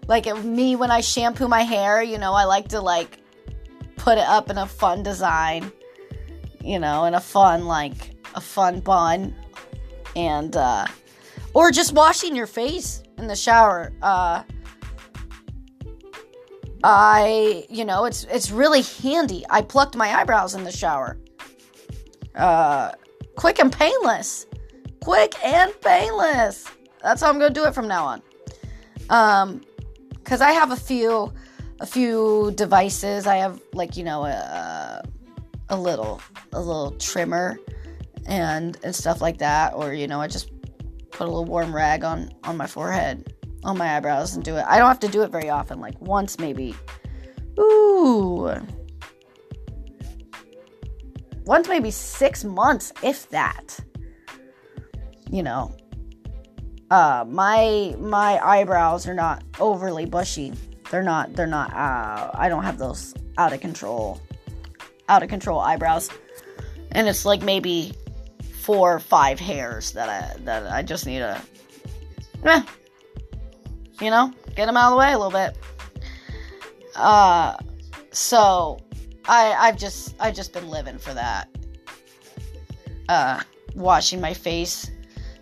[0.08, 3.20] like me when I shampoo my hair, you know, I like to like
[3.96, 5.72] put it up in a fun design,
[6.62, 9.36] you know, in a fun like a fun bun
[10.16, 10.86] and uh
[11.54, 13.94] or just washing your face in the shower.
[14.02, 14.44] Uh
[16.84, 19.46] I, you know, it's it's really handy.
[19.50, 21.18] I plucked my eyebrows in the shower.
[22.36, 22.92] Uh,
[23.36, 24.46] quick and painless.
[25.04, 26.66] Quick and painless.
[27.02, 28.22] That's how I'm gonna do it from now on.
[29.10, 29.62] Um,
[30.24, 31.34] cause I have a few,
[31.82, 33.28] a few devices.
[33.28, 35.04] I have like you know a,
[35.70, 36.22] a little,
[36.54, 37.60] a little trimmer,
[38.26, 39.74] and and stuff like that.
[39.74, 40.50] Or you know I just
[41.12, 43.34] put a little warm rag on on my forehead,
[43.66, 44.66] on my eyebrows, and do it.
[44.66, 45.82] I don't have to do it very often.
[45.82, 46.76] Like once maybe.
[47.60, 48.52] Ooh
[51.46, 53.80] once maybe six months, if that.
[55.34, 55.76] You know,
[56.92, 60.54] uh, my my eyebrows are not overly bushy.
[60.92, 61.34] They're not.
[61.34, 61.74] They're not.
[61.74, 64.22] Uh, I don't have those out of control,
[65.10, 66.12] out of control eyebrows,
[66.92, 67.94] and it's like maybe
[68.62, 71.42] four or five hairs that I that I just need to,
[72.44, 72.62] eh,
[74.02, 75.58] you know, get them out of the way a little bit.
[76.96, 77.58] Uh,
[78.12, 78.78] so
[79.26, 81.50] I I've just I've just been living for that.
[83.10, 83.42] Uh
[83.74, 84.92] washing my face,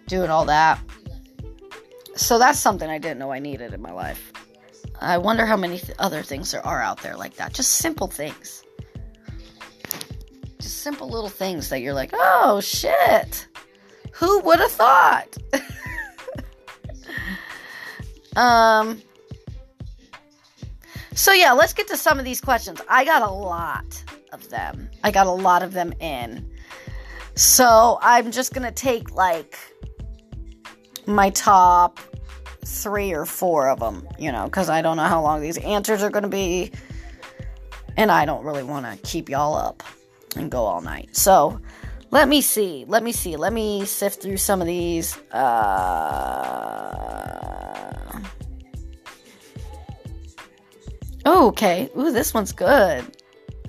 [0.08, 0.80] doing all that.
[2.16, 4.32] So that's something I didn't know I needed in my life.
[5.00, 7.54] I wonder how many th- other things there are out there like that.
[7.54, 8.64] Just simple things.
[10.60, 13.48] Just simple little things that you're like, "Oh shit.
[14.14, 15.38] Who would have thought?"
[18.36, 19.02] um
[21.14, 22.82] so, yeah, let's get to some of these questions.
[22.90, 24.90] I got a lot of them.
[25.04, 26.50] I got a lot of them in.
[27.36, 29.58] So, I'm just going to take like
[31.13, 32.00] my top
[32.65, 36.04] three or four of them, you know, because I don't know how long these answers
[36.04, 36.71] are going to be.
[37.97, 39.84] And I don't really want to keep y'all up
[40.36, 41.15] and go all night.
[41.15, 41.60] So,
[42.10, 42.86] let me see.
[42.88, 43.36] Let me see.
[43.36, 45.17] Let me sift through some of these.
[45.32, 47.02] Uh
[51.26, 51.89] Oh, okay.
[51.97, 53.06] Ooh, this one's good.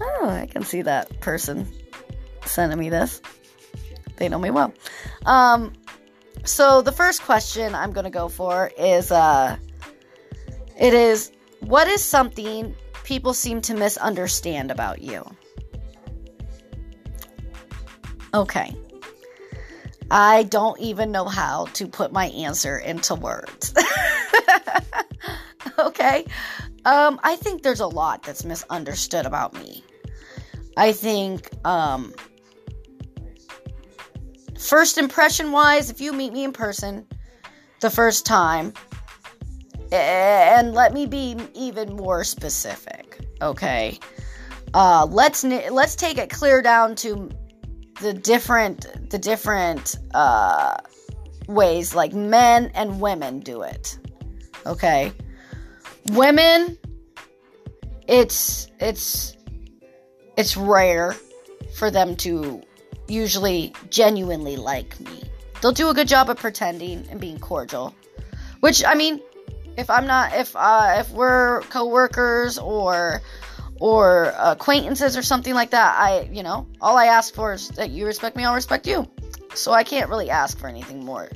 [0.01, 1.69] Oh, I can see that person
[2.45, 3.21] sending me this.
[4.17, 4.73] They know me well.
[5.27, 5.73] Um,
[6.45, 9.57] so the first question I'm gonna go for is uh,
[10.79, 15.25] it is what is something people seem to misunderstand about you?
[18.35, 18.75] Okay.
[20.11, 23.75] I don't even know how to put my answer into words.
[25.79, 26.27] okay.
[26.85, 29.85] Um, I think there's a lot that's misunderstood about me.
[30.77, 32.15] I think, um,
[34.63, 37.07] first impression wise, if you meet me in person
[37.81, 38.73] the first time,
[39.91, 43.99] and let me be even more specific, okay?
[44.75, 47.31] Uh, let's let's take it clear down to
[48.01, 50.77] the different the different uh,
[51.47, 53.99] ways like men and women do it.
[54.65, 55.13] Okay,
[56.11, 56.79] women
[58.09, 59.37] it's it's
[60.37, 61.15] it's rare
[61.75, 62.63] for them to
[63.13, 65.23] usually genuinely like me.
[65.61, 67.95] They'll do a good job of pretending and being cordial.
[68.61, 69.21] Which I mean,
[69.77, 73.21] if I'm not if uh if we're coworkers or
[73.79, 77.91] or acquaintances or something like that, I, you know, all I ask for is that
[77.91, 79.09] you respect me, I'll respect you.
[79.55, 81.29] So I can't really ask for anything more.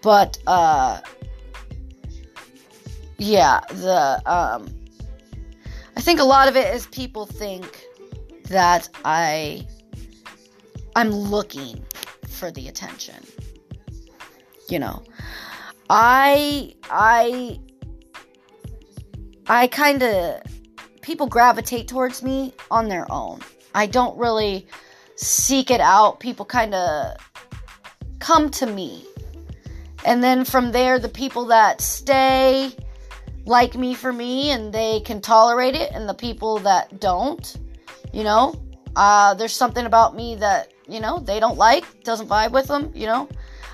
[0.00, 1.00] But uh
[3.18, 4.68] yeah, the um
[5.96, 7.84] I think a lot of it is people think
[8.48, 9.66] that I
[10.96, 11.84] I'm looking
[12.28, 13.24] for the attention.
[14.68, 15.02] You know.
[15.90, 17.60] I I
[19.46, 20.42] I kind of
[21.02, 23.40] people gravitate towards me on their own.
[23.74, 24.66] I don't really
[25.16, 26.20] seek it out.
[26.20, 27.16] People kind of
[28.20, 29.04] come to me.
[30.04, 32.74] And then from there the people that stay
[33.44, 37.56] like me for me and they can tolerate it and the people that don't
[38.12, 38.54] you know
[38.94, 42.90] uh, there's something about me that you know they don't like doesn't vibe with them
[42.94, 43.28] you know?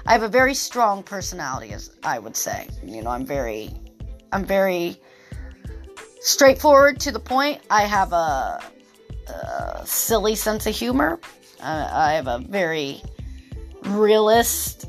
[0.07, 2.69] I have a very strong personality as i would say.
[2.83, 3.71] You know i'm very
[4.33, 5.01] i'm very
[6.21, 7.61] straightforward to the point.
[7.71, 8.61] I have a,
[9.29, 11.21] a silly sense of humor.
[11.61, 13.03] Uh, i have a very
[13.83, 14.89] realist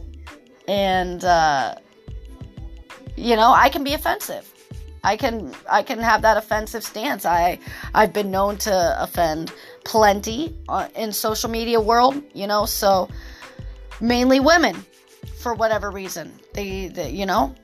[0.68, 1.76] and uh,
[3.16, 4.46] you know i can be offensive.
[5.04, 7.26] I can I can have that offensive stance.
[7.26, 7.60] I
[7.94, 9.54] I've been known to offend
[9.90, 13.10] plenty uh, in social media world, you know, so
[14.00, 14.76] mainly women
[15.40, 16.32] for whatever reason.
[16.54, 17.56] They, they you know,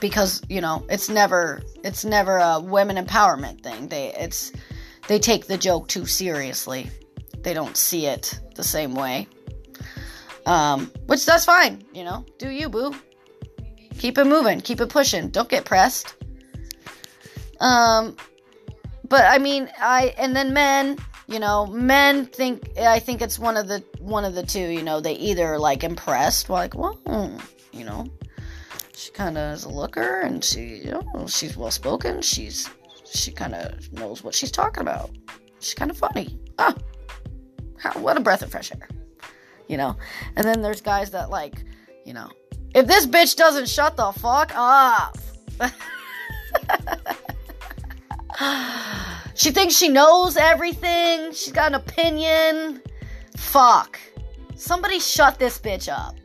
[0.00, 3.86] because, you know, it's never it's never a women empowerment thing.
[3.86, 4.50] They it's
[5.06, 6.90] they take the joke too seriously.
[7.42, 9.28] They don't see it the same way.
[10.46, 12.26] Um, which that's fine, you know.
[12.38, 12.92] Do you, boo?
[13.98, 15.28] Keep it moving, keep it pushing.
[15.28, 16.16] Don't get pressed.
[17.60, 18.16] Um,
[19.08, 20.98] but I mean, I and then men,
[21.28, 24.60] You know, men think I think it's one of the one of the two.
[24.68, 26.98] You know, they either like impressed, like, well,
[27.72, 28.06] you know,
[28.94, 32.22] she kind of is a looker, and she, you know, she's well spoken.
[32.22, 32.68] She's
[33.04, 35.10] she kind of knows what she's talking about.
[35.60, 36.38] She's kind of funny.
[36.58, 36.74] Ah,
[37.78, 38.88] how, what a breath of fresh air.
[39.68, 39.96] You know,
[40.36, 41.62] and then there's guys that like,
[42.06, 42.30] you know,
[42.74, 45.18] if this bitch doesn't shut the fuck up.
[49.34, 51.32] she thinks she knows everything.
[51.32, 52.80] She's got an opinion.
[53.36, 53.98] Fuck.
[54.54, 56.16] Somebody shut this bitch up.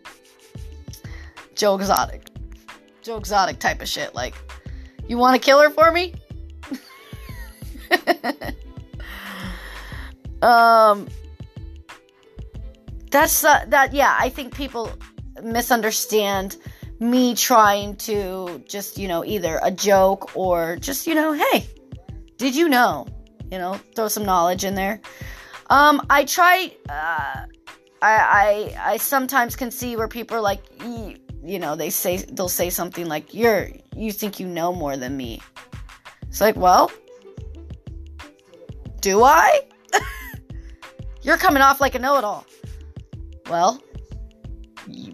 [1.55, 2.28] Joe Exotic.
[3.01, 4.14] Joe Exotic type of shit.
[4.16, 4.36] Like,
[5.07, 6.14] you want to kill her for me?
[10.41, 11.07] um,
[13.11, 13.93] that's uh, that.
[13.93, 14.91] Yeah, I think people
[15.43, 16.57] misunderstand
[16.99, 21.68] me trying to just, you know, either a joke or just, you know, hey,
[22.38, 23.07] did you know?
[23.51, 24.99] You know, throw some knowledge in there.
[25.69, 26.75] Um, I try.
[26.89, 27.45] Uh,
[28.01, 30.63] I, I I sometimes can see where people are like,
[31.43, 35.15] you, know, they say they'll say something like, "You're you think you know more than
[35.15, 35.41] me."
[36.27, 36.91] It's like, well,
[39.01, 39.61] do I?
[41.21, 42.45] You're coming off like a know-it-all.
[43.49, 43.84] Well,
[44.88, 45.13] you,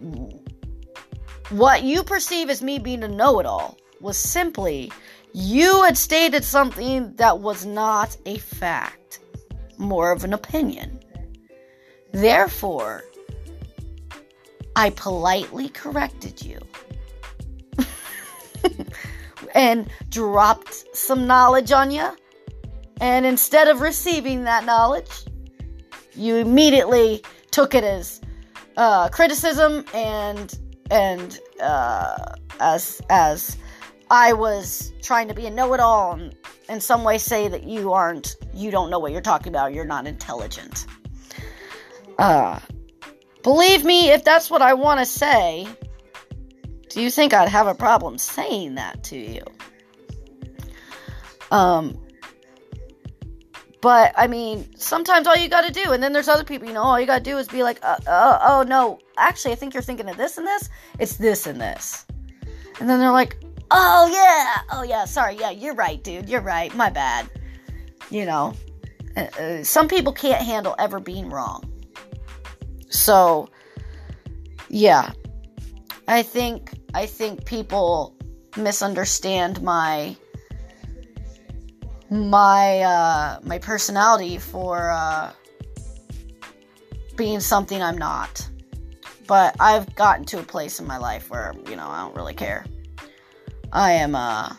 [1.50, 4.90] what you perceive as me being a know-it-all was simply
[5.32, 9.20] you had stated something that was not a fact,
[9.78, 11.00] more of an opinion.
[12.12, 13.04] Therefore,
[14.76, 16.58] I politely corrected you
[19.54, 22.16] and dropped some knowledge on you.
[23.00, 25.10] And instead of receiving that knowledge,
[26.14, 28.20] you immediately took it as
[28.76, 30.58] uh, criticism and
[30.90, 33.56] and uh, as as
[34.10, 36.34] I was trying to be a know it all and
[36.68, 39.84] in some way say that you aren't, you don't know what you're talking about, you're
[39.84, 40.86] not intelligent.
[42.18, 42.58] Uh,
[43.42, 45.66] believe me, if that's what I want to say,
[46.88, 49.42] do you think I'd have a problem saying that to you?
[51.50, 51.98] Um,
[53.80, 56.74] but I mean, sometimes all you got to do, and then there's other people, you
[56.74, 59.54] know, all you got to do is be like, uh, uh, oh no, actually, I
[59.54, 60.68] think you're thinking of this and this.
[60.98, 62.06] It's this and this.
[62.80, 63.36] And then they're like,
[63.70, 65.04] Oh yeah, oh yeah.
[65.04, 66.28] Sorry, yeah, you're right, dude.
[66.28, 66.74] You're right.
[66.74, 67.30] My bad.
[68.10, 68.54] You know,
[69.16, 71.62] uh, uh, some people can't handle ever being wrong.
[72.88, 73.48] So,
[74.68, 75.12] yeah,
[76.08, 78.16] I think I think people
[78.56, 80.16] misunderstand my
[82.10, 85.30] my uh, my personality for uh,
[87.16, 88.48] being something I'm not.
[89.28, 92.34] But I've gotten to a place in my life where you know I don't really
[92.34, 92.66] care.
[93.72, 94.54] I am, uh,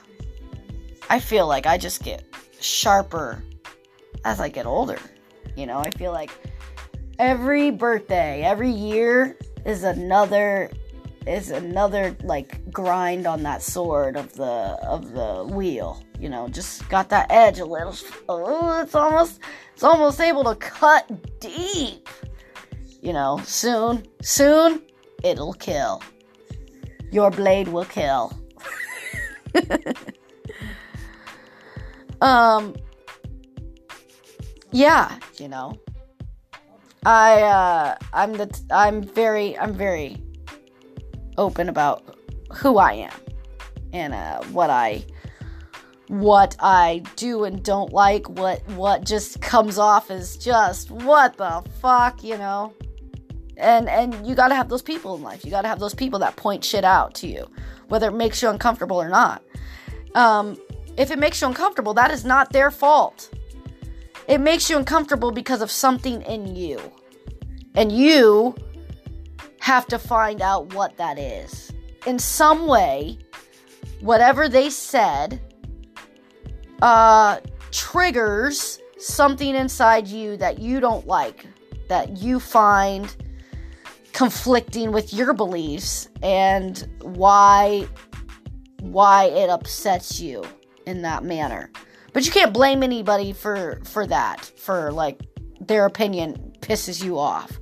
[1.09, 2.24] I feel like I just get
[2.59, 3.43] sharper
[4.24, 4.99] as I get older.
[5.55, 6.32] You know, I feel like
[7.20, 10.72] every birthday, every year is another
[11.28, 16.01] is another like grind on that sword of the of the wheel.
[16.20, 17.95] You know just got that edge a little
[18.28, 19.39] oh it's almost
[19.74, 22.09] it's almost able to cut deep.
[23.01, 24.82] You know soon soon
[25.24, 26.01] it'll kill.
[27.12, 28.41] Your blade will kill
[32.22, 32.76] um
[34.72, 35.80] yeah, you know.
[37.06, 40.22] I uh I'm the I'm very I'm very
[41.38, 42.18] open about
[42.54, 43.14] who I am
[43.93, 45.04] and uh what I
[46.12, 51.64] what I do and don't like, what what just comes off as just what the
[51.82, 52.74] fuck, you know.
[53.58, 55.45] And and you got to have those people in life.
[55.45, 57.49] You got to have those people that point shit out to you
[57.92, 59.44] whether it makes you uncomfortable or not.
[60.16, 60.58] Um,
[60.96, 63.30] if it makes you uncomfortable, that is not their fault.
[64.30, 66.80] It makes you uncomfortable because of something in you.
[67.76, 68.56] And you
[69.60, 71.74] have to find out what that is.
[72.08, 73.20] In some way,
[74.00, 75.42] whatever they said
[76.82, 81.46] uh, triggers something inside you that you don't like,
[81.89, 83.14] that you find
[84.14, 87.88] conflicting with your beliefs and why
[88.82, 90.43] why it upsets you
[90.86, 91.72] in that manner.
[92.14, 95.22] But you can't blame anybody for for that, for like
[95.59, 97.59] their opinion pisses you off.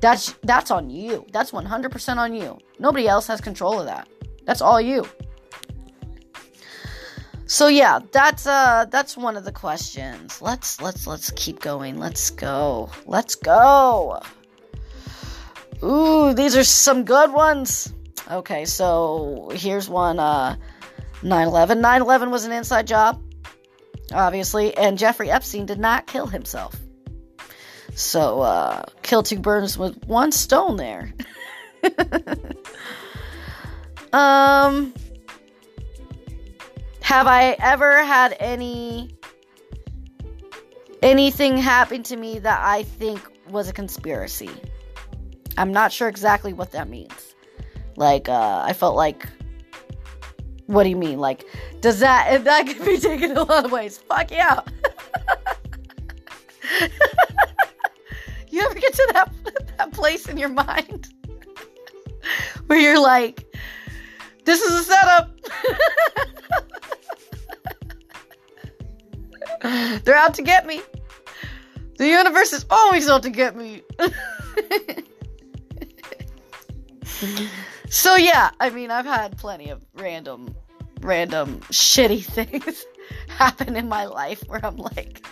[0.00, 1.24] That's that's on you.
[1.32, 2.58] That's 100% on you.
[2.78, 4.08] Nobody else has control of that.
[4.44, 5.06] That's all you.
[7.46, 10.42] So yeah, that's uh that's one of the questions.
[10.42, 11.96] Let's let's let's keep going.
[11.98, 12.90] Let's go.
[13.06, 14.20] Let's go.
[15.82, 17.92] Ooh, these are some good ones.
[18.30, 20.56] Okay, so here's one uh
[21.22, 21.80] 9/11.
[21.80, 23.22] 9/11 was an inside job.
[24.12, 26.76] obviously, and Jeffrey Epstein did not kill himself.
[27.94, 31.12] So, uh, kill two birds with one stone there.
[34.12, 34.92] um,
[37.00, 39.16] have I ever had any
[41.02, 44.50] anything happen to me that I think was a conspiracy?
[45.58, 47.34] I'm not sure exactly what that means.
[47.96, 49.26] Like, uh, I felt like
[50.66, 51.18] what do you mean?
[51.18, 51.44] Like,
[51.80, 53.98] does that if that could be taken a lot of ways?
[53.98, 54.60] Fuck yeah.
[58.50, 59.32] you ever get to that
[59.78, 61.08] that place in your mind
[62.66, 63.44] where you're like,
[64.44, 65.30] this is a setup.
[70.04, 70.82] They're out to get me.
[71.98, 73.82] The universe is always out to get me.
[77.88, 80.54] so yeah, I mean, I've had plenty of random,
[81.00, 82.84] random shitty things
[83.28, 85.24] happen in my life where I'm like,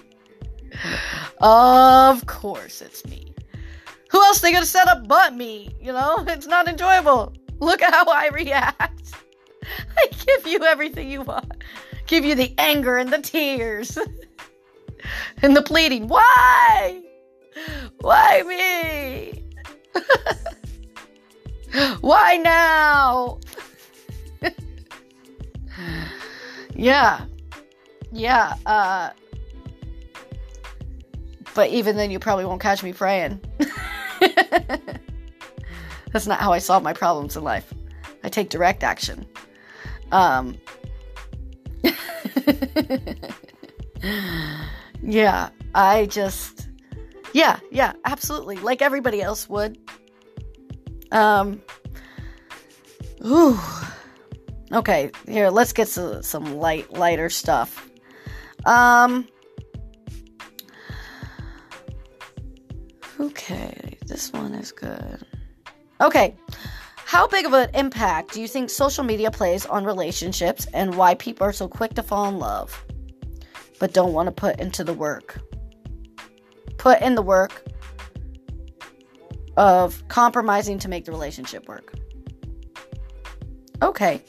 [1.40, 3.34] of course it's me.
[4.10, 5.74] Who else they gonna set up but me?
[5.80, 7.32] You know, it's not enjoyable.
[7.60, 9.12] Look at how I react.
[9.96, 11.64] I give you everything you want.
[12.06, 13.96] Give you the anger and the tears
[15.42, 16.08] and the pleading.
[16.08, 17.02] Why?
[18.00, 19.42] Why me?
[22.00, 23.40] Why now?
[26.74, 27.24] yeah.
[28.12, 29.10] Yeah, uh
[31.54, 33.40] but even then you probably won't catch me praying.
[36.12, 37.72] That's not how I solve my problems in life.
[38.22, 39.26] I take direct action.
[40.12, 40.56] Um
[45.02, 46.68] Yeah, I just
[47.32, 48.56] Yeah, yeah, absolutely.
[48.58, 49.78] Like everybody else would.
[51.14, 51.62] Um.
[53.24, 53.58] Ooh.
[54.72, 57.88] Okay, here, let's get to some light, lighter stuff.
[58.66, 59.28] Um.
[63.20, 65.24] Okay, this one is good.
[66.00, 66.34] Okay,
[67.06, 71.14] how big of an impact do you think social media plays on relationships and why
[71.14, 72.84] people are so quick to fall in love
[73.78, 75.40] but don't want to put into the work?
[76.76, 77.62] Put in the work
[79.56, 81.94] of compromising to make the relationship work.
[83.82, 84.22] Okay.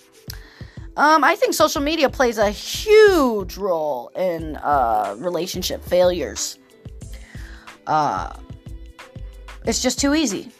[0.97, 6.57] Um, I think social media plays a huge role in uh, relationship failures.
[7.85, 8.33] Uh,
[9.65, 10.51] it's just too easy.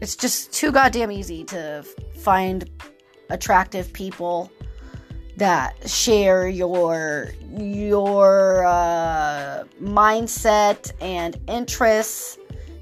[0.00, 1.84] It's just too goddamn easy to
[2.16, 2.68] find
[3.30, 4.50] attractive people
[5.36, 12.38] that share your your uh, mindset and interests.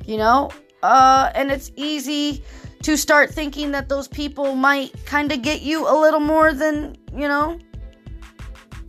[0.07, 0.51] You know,
[0.83, 2.43] uh, and it's easy
[2.83, 6.97] to start thinking that those people might kind of get you a little more than
[7.14, 7.59] you know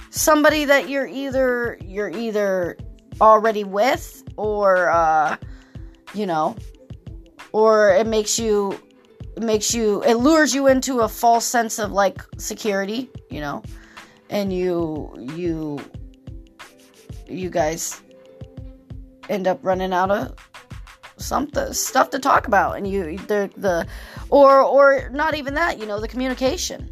[0.10, 2.78] somebody that you're either you're either
[3.20, 5.36] already with or uh,
[6.14, 6.56] you know
[7.52, 8.80] or it makes you
[9.36, 13.62] it makes you it lures you into a false sense of like security you know
[14.30, 15.80] and you you
[17.28, 18.02] you guys
[19.30, 20.36] end up running out of
[21.22, 23.88] something stuff to talk about and you the the
[24.30, 26.90] or or not even that you know the communication.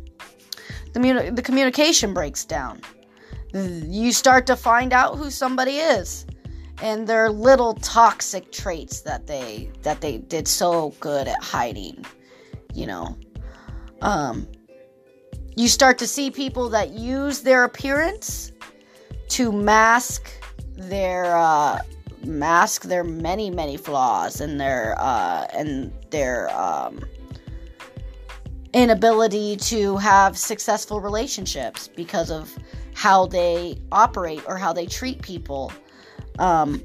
[0.94, 2.82] The, the communication breaks down.
[3.54, 6.26] You start to find out who somebody is
[6.82, 12.06] and their little toxic traits that they that they did so good at hiding
[12.74, 13.18] you know?
[14.02, 14.48] Um
[15.56, 18.54] you start to see people that use their appearance
[19.30, 20.32] to mask
[20.76, 21.80] their uh
[22.30, 27.04] mask their many many flaws and their uh and their um
[28.74, 32.56] inability to have successful relationships because of
[32.94, 35.72] how they operate or how they treat people
[36.38, 36.82] um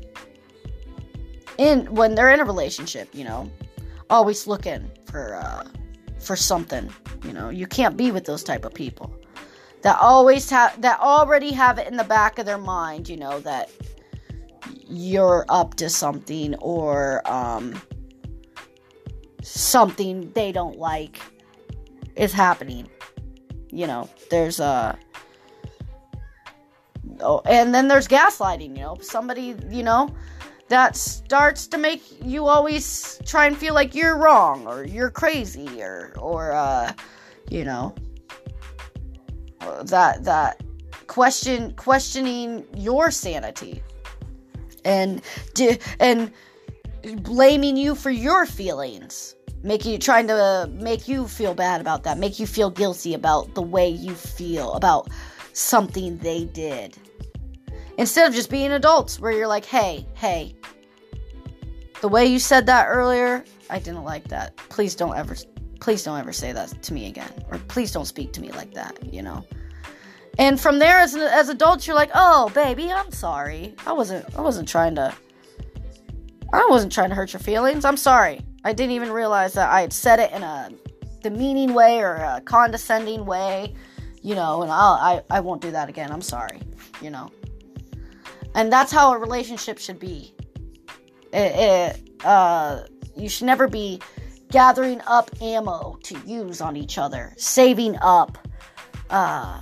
[1.58, 3.50] in when they're in a relationship you know
[4.10, 5.64] always looking for uh
[6.18, 6.90] for something
[7.24, 7.48] you know.
[7.48, 9.14] You can't be with those type of people.
[9.82, 13.38] That always have that already have it in the back of their mind you know
[13.40, 13.70] that
[14.94, 17.80] you're up to something or um,
[19.42, 21.20] something they don't like
[22.16, 22.88] is happening.
[23.70, 24.96] You know, there's a.
[27.20, 30.14] Oh, and then there's gaslighting, you know, somebody, you know,
[30.68, 35.82] that starts to make you always try and feel like you're wrong or you're crazy
[35.82, 36.92] or, or, uh,
[37.50, 37.94] you know,
[39.84, 40.60] that, that
[41.06, 43.82] question, questioning your sanity
[44.84, 45.22] and
[46.00, 46.32] and
[47.22, 52.18] blaming you for your feelings making you trying to make you feel bad about that
[52.18, 55.08] make you feel guilty about the way you feel about
[55.52, 56.96] something they did
[57.96, 60.54] Instead of just being adults where you're like, hey, hey,
[62.00, 64.56] the way you said that earlier, I didn't like that.
[64.56, 65.36] Please don't ever
[65.80, 67.30] please don't ever say that to me again.
[67.50, 69.44] Or please don't speak to me like that, you know?
[70.38, 73.74] And from there as as adults you're like, "Oh, baby, I'm sorry.
[73.86, 75.14] I wasn't I wasn't trying to
[76.52, 77.84] I wasn't trying to hurt your feelings.
[77.84, 78.40] I'm sorry.
[78.64, 80.70] I didn't even realize that I had said it in a
[81.22, 83.74] demeaning way or a condescending way,
[84.22, 86.12] you know, and I'll, I, I won't do that again.
[86.12, 86.60] I'm sorry,
[87.02, 87.30] you know.
[88.54, 90.32] And that's how a relationship should be.
[91.32, 92.84] It, it, uh,
[93.16, 94.00] you should never be
[94.50, 98.38] gathering up ammo to use on each other, saving up
[99.10, 99.60] uh,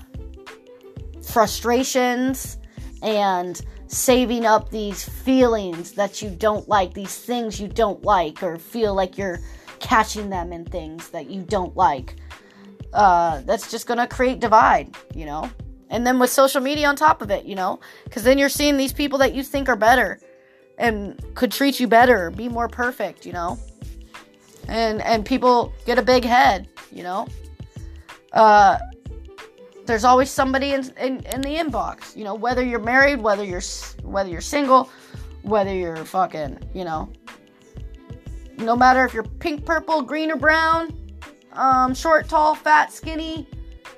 [1.25, 2.59] frustrations
[3.03, 8.57] and saving up these feelings that you don't like, these things you don't like, or
[8.57, 9.41] feel like you're
[9.81, 12.17] catching them in things that you don't like.
[12.93, 15.51] Uh, that's just gonna create divide, you know?
[15.91, 17.81] And then with social media on top of it, you know?
[18.05, 20.21] Because then you're seeing these people that you think are better
[20.79, 23.59] and could treat you better, be more perfect, you know?
[24.69, 27.27] And and people get a big head, you know?
[28.33, 28.79] Uh,
[29.87, 33.63] there's always somebody in, in, in the inbox, you know, whether you're married, whether you're
[34.03, 34.91] whether you're single,
[35.43, 37.13] whether you're fucking, you know,
[38.59, 40.93] no matter if you're pink, purple, green, or brown,
[41.53, 43.49] um, short, tall, fat, skinny,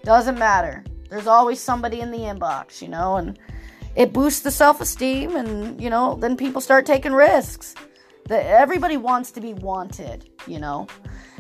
[0.03, 0.85] doesn't matter.
[1.11, 3.39] There's always somebody in the inbox, you know, and
[3.95, 7.75] it boosts the self esteem, and you know, then people start taking risks.
[8.27, 10.87] That everybody wants to be wanted, you know,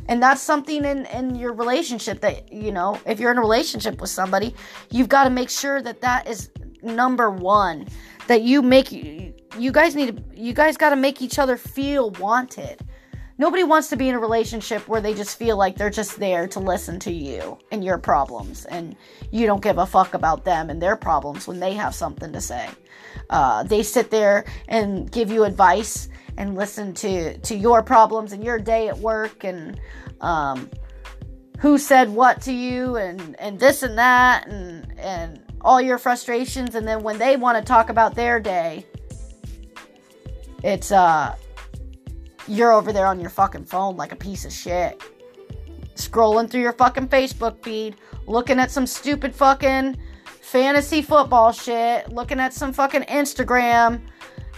[0.09, 4.01] and that's something in in your relationship that you know, if you're in a relationship
[4.01, 4.55] with somebody,
[4.91, 6.51] you've got to make sure that that is
[6.83, 7.87] number one.
[8.27, 12.11] That you make you guys need to, you guys got to make each other feel
[12.13, 12.81] wanted
[13.37, 16.47] Nobody wants to be in a relationship where they just feel like they're just there
[16.49, 18.95] to listen to you and your problems, and
[19.33, 22.41] you don't give a fuck about them and their problems when they have something to
[22.41, 22.69] say.
[23.31, 28.45] Uh, they sit there and give you advice and listen to to your problems and
[28.45, 29.81] your day at work and
[30.21, 30.71] um,
[31.59, 36.75] who said what to you and and this and that and and all your frustrations.
[36.75, 38.87] And then when they want to talk about their day,
[40.63, 41.35] it's uh
[42.47, 45.01] you're over there on your fucking phone like a piece of shit.
[45.95, 52.41] Scrolling through your fucking Facebook feed, looking at some stupid fucking fantasy football shit, looking
[52.41, 54.01] at some fucking Instagram,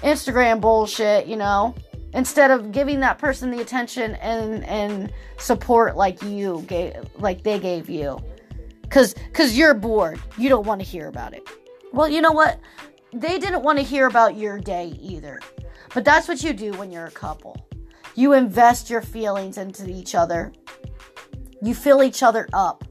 [0.02, 1.74] Instagram bullshit, you know,
[2.12, 7.58] instead of giving that person the attention and and support like you gave, like they
[7.58, 8.18] gave you.
[8.90, 10.20] Cuz cuz you're bored.
[10.38, 11.48] You don't want to hear about it.
[11.92, 12.58] Well, you know what?
[13.12, 15.40] They didn't want to hear about your day either.
[15.94, 17.56] But that's what you do when you're a couple.
[18.14, 20.52] You invest your feelings into each other.
[21.62, 22.84] You fill each other up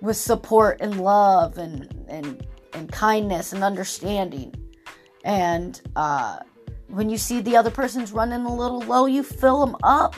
[0.00, 4.54] with support and love and and and kindness and understanding.
[5.26, 6.38] And uh,
[6.86, 10.14] when you see the other person's running a little low, you fill them up.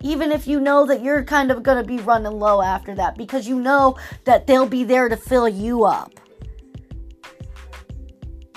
[0.00, 3.18] Even if you know that you're kind of going to be running low after that,
[3.18, 6.12] because you know that they'll be there to fill you up.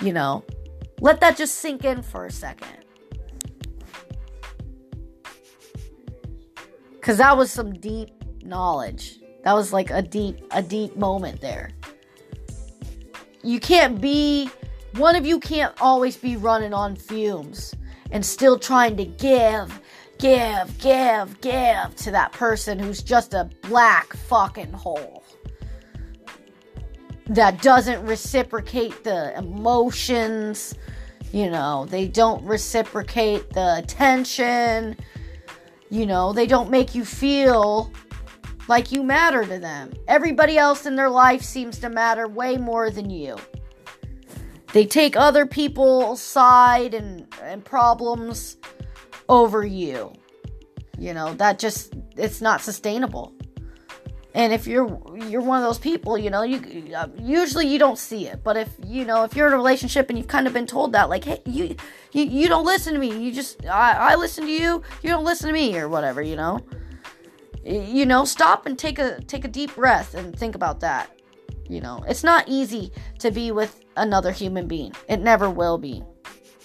[0.00, 0.44] You know,
[1.00, 2.78] let that just sink in for a second.
[7.02, 8.10] Cause that was some deep
[8.44, 9.18] knowledge.
[9.44, 11.70] That was like a deep, a deep moment there.
[13.42, 14.48] You can't be,
[14.94, 17.74] one of you can't always be running on fumes
[18.10, 19.80] and still trying to give,
[20.18, 25.24] give, give, give to that person who's just a black fucking hole.
[27.26, 30.74] That doesn't reciprocate the emotions,
[31.32, 34.96] you know, they don't reciprocate the attention
[35.92, 37.92] you know, they don't make you feel
[38.66, 39.92] like you matter to them.
[40.08, 43.36] Everybody else in their life seems to matter way more than you.
[44.72, 48.56] They take other people's side and, and problems
[49.28, 50.12] over you.
[50.98, 53.34] You know, that just it's not sustainable.
[54.34, 54.86] And if you're
[55.28, 56.86] you're one of those people, you know, you
[57.18, 58.42] usually you don't see it.
[58.42, 60.92] But if you know, if you're in a relationship and you've kind of been told
[60.92, 61.76] that, like, hey, you
[62.12, 63.14] you, you don't listen to me.
[63.14, 64.82] You just I, I listen to you.
[65.02, 66.22] You don't listen to me or whatever.
[66.22, 66.60] You know,
[67.64, 71.10] you know, stop and take a take a deep breath and think about that.
[71.72, 74.92] You know, it's not easy to be with another human being.
[75.08, 76.02] It never will be.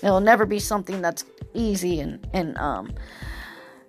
[0.04, 2.94] It'll never be something that's easy and and um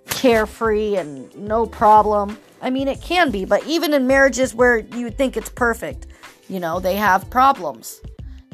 [0.08, 2.38] carefree and no problem.
[2.62, 6.06] I mean, it can be, but even in marriages where you think it's perfect,
[6.48, 8.00] you know, they have problems.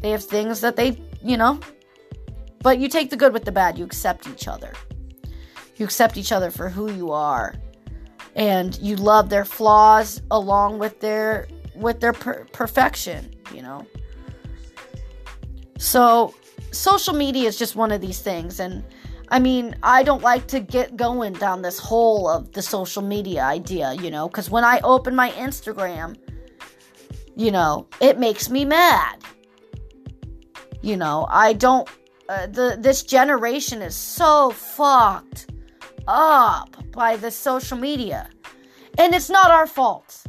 [0.01, 1.61] They have things that they, you know,
[2.63, 3.79] but you take the good with the bad.
[3.79, 4.73] You accept each other.
[5.77, 7.55] You accept each other for who you are.
[8.35, 13.87] And you love their flaws along with their with their per- perfection, you know.
[15.79, 16.35] So,
[16.71, 18.61] social media is just one of these things.
[18.61, 18.85] And
[19.29, 23.43] I mean, I don't like to get going down this hole of the social media
[23.43, 26.17] idea, you know, because when I open my Instagram,
[27.37, 29.23] you know, it makes me mad.
[30.83, 31.89] You know, I don't.
[32.29, 35.51] Uh, the this generation is so fucked
[36.07, 38.31] up by the social media,
[38.99, 40.24] and it's not our fault.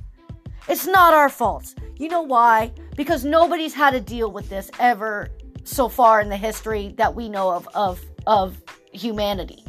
[0.68, 1.76] It's not our fault.
[1.98, 2.72] You know why?
[2.96, 5.30] Because nobody's had to deal with this ever
[5.64, 8.62] so far in the history that we know of of of
[8.92, 9.64] humanity.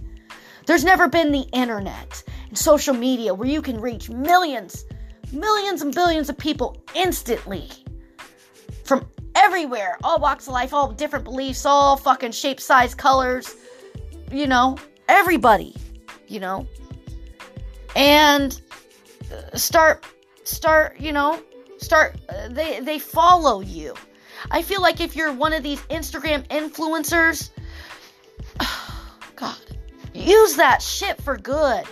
[0.66, 4.84] There's never been the internet and social media where you can reach millions,
[5.32, 7.70] millions and billions of people instantly
[8.84, 13.54] from everywhere, all walks of life, all different beliefs, all fucking shape, size, colors,
[14.32, 14.76] you know,
[15.08, 15.74] everybody,
[16.26, 16.66] you know,
[17.94, 18.60] and
[19.32, 20.04] uh, start,
[20.46, 21.42] start, you know,
[21.78, 23.94] start, uh, they, they follow you.
[24.50, 27.50] I feel like if you're one of these Instagram influencers,
[29.36, 29.56] God,
[30.14, 31.84] use that shit for good.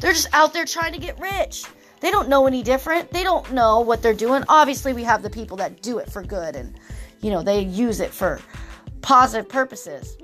[0.00, 1.64] They're just out there trying to get rich.
[2.00, 3.12] They don't know any different.
[3.12, 4.42] They don't know what they're doing.
[4.48, 6.78] Obviously, we have the people that do it for good and,
[7.20, 8.40] you know, they use it for
[9.02, 10.16] positive purposes.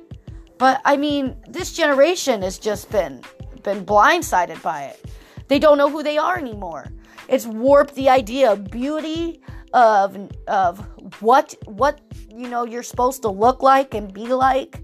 [0.59, 3.22] But I mean, this generation has just been
[3.62, 5.05] been blindsided by it.
[5.47, 6.86] They don't know who they are anymore.
[7.28, 9.40] It's warped the idea of beauty,
[9.72, 10.80] of of
[11.20, 12.00] what what
[12.34, 14.82] you know you're supposed to look like and be like.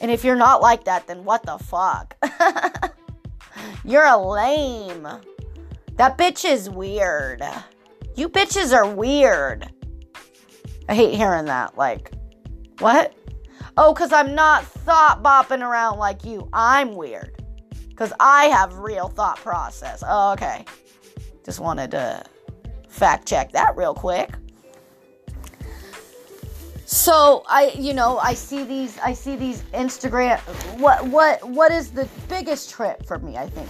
[0.00, 2.16] And if you're not like that, then what the fuck?
[3.84, 5.06] you're a lame.
[5.96, 7.42] That bitch is weird.
[8.16, 9.70] You bitches are weird.
[10.88, 11.78] I hate hearing that.
[11.78, 12.12] Like,
[12.80, 13.14] what?
[13.76, 16.48] Oh, because I'm not thought bopping around like you.
[16.52, 17.42] I'm weird.
[17.88, 20.02] Because I have real thought process.
[20.06, 20.64] Oh, okay.
[21.44, 22.24] Just wanted to
[22.88, 24.30] fact check that real quick.
[26.86, 30.38] So I, you know, I see these, I see these Instagram.
[30.78, 33.36] What, what, what is the biggest trip for me?
[33.36, 33.68] I think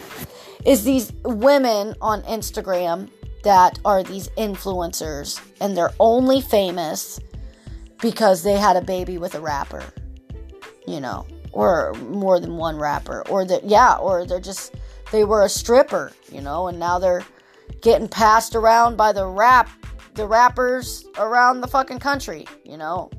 [0.64, 3.11] is these women on Instagram
[3.45, 7.20] that are these influencers, and they're only famous
[8.01, 9.85] because they had a baby with a rapper,
[10.87, 14.75] you know, or more than one rapper, or that, yeah, or they're just
[15.12, 17.25] they were a stripper, you know, and now they're
[17.80, 19.68] getting passed around by the rap
[20.14, 23.10] the rappers around the fucking country, you know.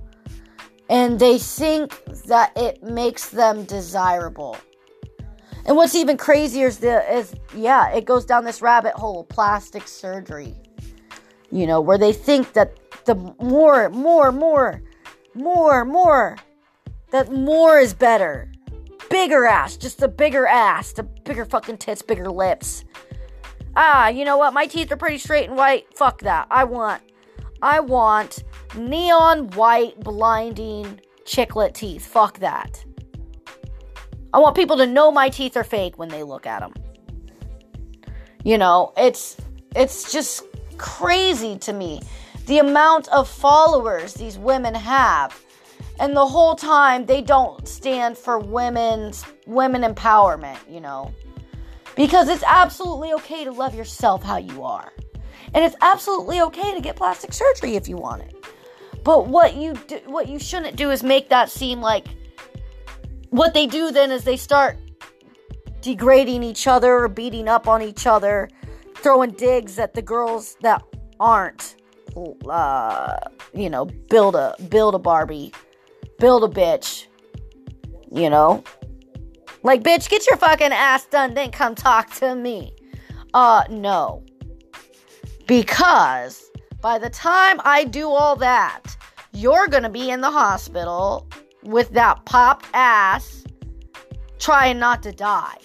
[0.89, 1.93] And they think
[2.27, 4.57] that it makes them desirable.
[5.65, 9.29] And what's even crazier is the is yeah, it goes down this rabbit hole of
[9.29, 10.55] plastic surgery.
[11.51, 14.81] You know, where they think that the more, more, more,
[15.33, 16.37] more, more,
[17.11, 18.51] that more is better.
[19.09, 22.83] Bigger ass, just a bigger ass, the bigger fucking tits, bigger lips
[23.76, 24.53] ah, you know what?
[24.53, 25.86] My teeth are pretty straight and white.
[25.97, 26.47] Fuck that.
[26.49, 27.01] I want,
[27.61, 28.43] I want
[28.76, 32.05] neon white, blinding chiclet teeth.
[32.05, 32.84] Fuck that.
[34.34, 36.73] I want people to know my teeth are fake when they look at them.
[38.43, 39.38] You know, it's
[39.76, 40.43] it's just
[40.78, 42.01] crazy to me
[42.45, 45.41] the amount of followers these women have.
[45.99, 51.13] And the whole time they don't stand for women's women empowerment, you know.
[51.95, 54.91] Because it's absolutely okay to love yourself how you are.
[55.53, 58.35] And it's absolutely okay to get plastic surgery if you want it.
[59.03, 62.07] But what you do, what you shouldn't do is make that seem like
[63.29, 64.77] what they do then is they start
[65.81, 68.49] degrading each other or beating up on each other,
[68.95, 70.83] throwing digs at the girls that
[71.19, 71.75] aren't
[72.49, 73.17] uh,
[73.53, 75.53] you know, build a build a Barbie,
[76.19, 77.07] build a bitch,
[78.11, 78.63] you know,
[79.66, 82.72] like, bitch, get your fucking ass done, then come talk to me.
[83.34, 84.24] Uh, no.
[85.47, 86.51] Because
[86.82, 88.95] by the time I do all that,
[89.34, 91.28] you're gonna be in the hospital
[91.63, 93.43] with that popped ass
[94.38, 95.57] trying not to die.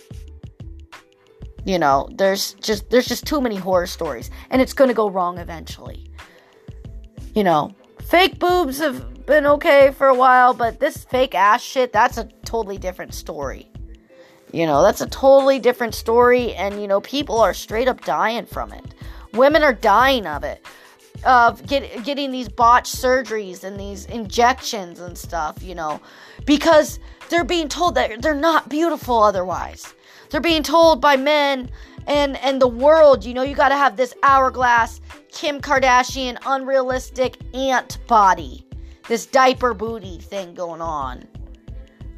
[1.67, 5.11] You know, there's just there's just too many horror stories and it's going to go
[5.11, 6.11] wrong eventually.
[7.35, 11.93] You know, fake boobs have been okay for a while, but this fake ass shit,
[11.93, 13.71] that's a totally different story.
[14.53, 18.47] You know, that's a totally different story, and you know, people are straight up dying
[18.47, 18.85] from it.
[19.33, 20.65] Women are dying of it,
[21.25, 26.01] of get, getting these botched surgeries and these injections and stuff, you know,
[26.47, 26.99] because
[27.29, 29.95] they're being told that they're not beautiful otherwise.
[30.31, 31.71] They're being told by men
[32.07, 37.37] and and the world, you know, you got to have this hourglass Kim Kardashian unrealistic
[37.55, 38.67] ant body.
[39.07, 41.25] This diaper booty thing going on.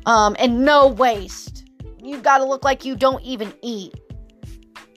[0.06, 1.61] Um and no waist
[2.02, 3.94] you got to look like you don't even eat.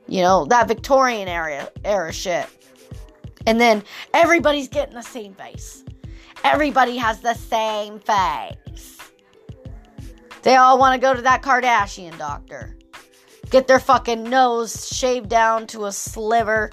[0.08, 2.47] You know, that Victorian era era shit.
[3.47, 3.84] And then
[4.14, 5.84] everybody's getting the same face.
[6.43, 8.97] Everybody has the same face.
[10.43, 12.78] They all want to go to that Kardashian doctor.
[13.49, 16.72] Get their fucking nose shaved down to a sliver,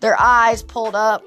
[0.00, 1.24] their eyes pulled up.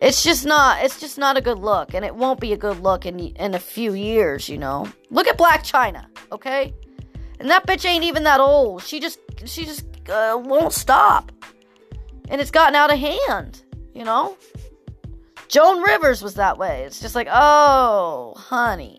[0.00, 2.82] It's just not it's just not a good look and it won't be a good
[2.82, 4.88] look in in a few years, you know.
[5.10, 6.74] Look at Blac Chyna, okay?
[7.42, 8.82] And that bitch ain't even that old.
[8.82, 11.30] She just she just uh, won't stop.
[12.28, 13.62] And it's gotten out of hand,
[13.94, 14.36] you know?
[15.48, 16.84] Joan Rivers was that way.
[16.84, 18.98] It's just like, "Oh, honey,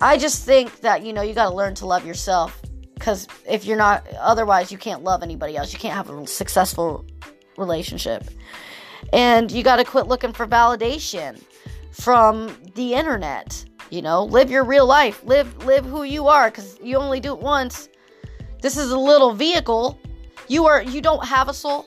[0.00, 2.60] I just think that, you know, you got to learn to love yourself.
[2.94, 5.72] Because if you're not, otherwise, you can't love anybody else.
[5.72, 7.04] You can't have a successful
[7.56, 8.24] relationship.
[9.12, 11.42] And you got to quit looking for validation
[11.90, 13.64] from the internet.
[13.90, 15.22] You know, live your real life.
[15.24, 17.88] Live live who you are cuz you only do it once.
[18.60, 19.98] This is a little vehicle.
[20.48, 21.86] You are you don't have a soul.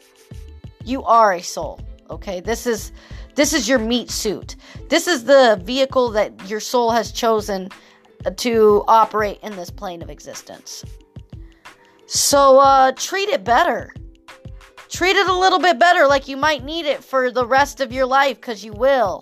[0.83, 1.79] You are a soul.
[2.09, 2.39] Okay?
[2.39, 2.91] This is
[3.35, 4.55] this is your meat suit.
[4.89, 7.69] This is the vehicle that your soul has chosen
[8.37, 10.83] to operate in this plane of existence.
[12.07, 13.93] So uh, treat it better.
[14.89, 17.91] Treat it a little bit better, like you might need it for the rest of
[17.91, 19.21] your life, because you will.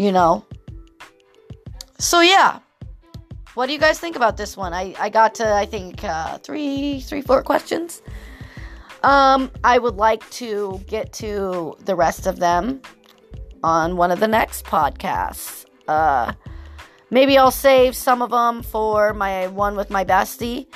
[0.00, 0.44] You know.
[1.98, 2.60] So yeah.
[3.54, 4.72] What do you guys think about this one?
[4.72, 8.00] I, I got to I think uh, three three four questions.
[9.02, 12.80] Um, I would like to get to the rest of them
[13.62, 15.66] on one of the next podcasts.
[15.86, 16.32] Uh,
[17.10, 20.66] Maybe I'll save some of them for my one with my bestie.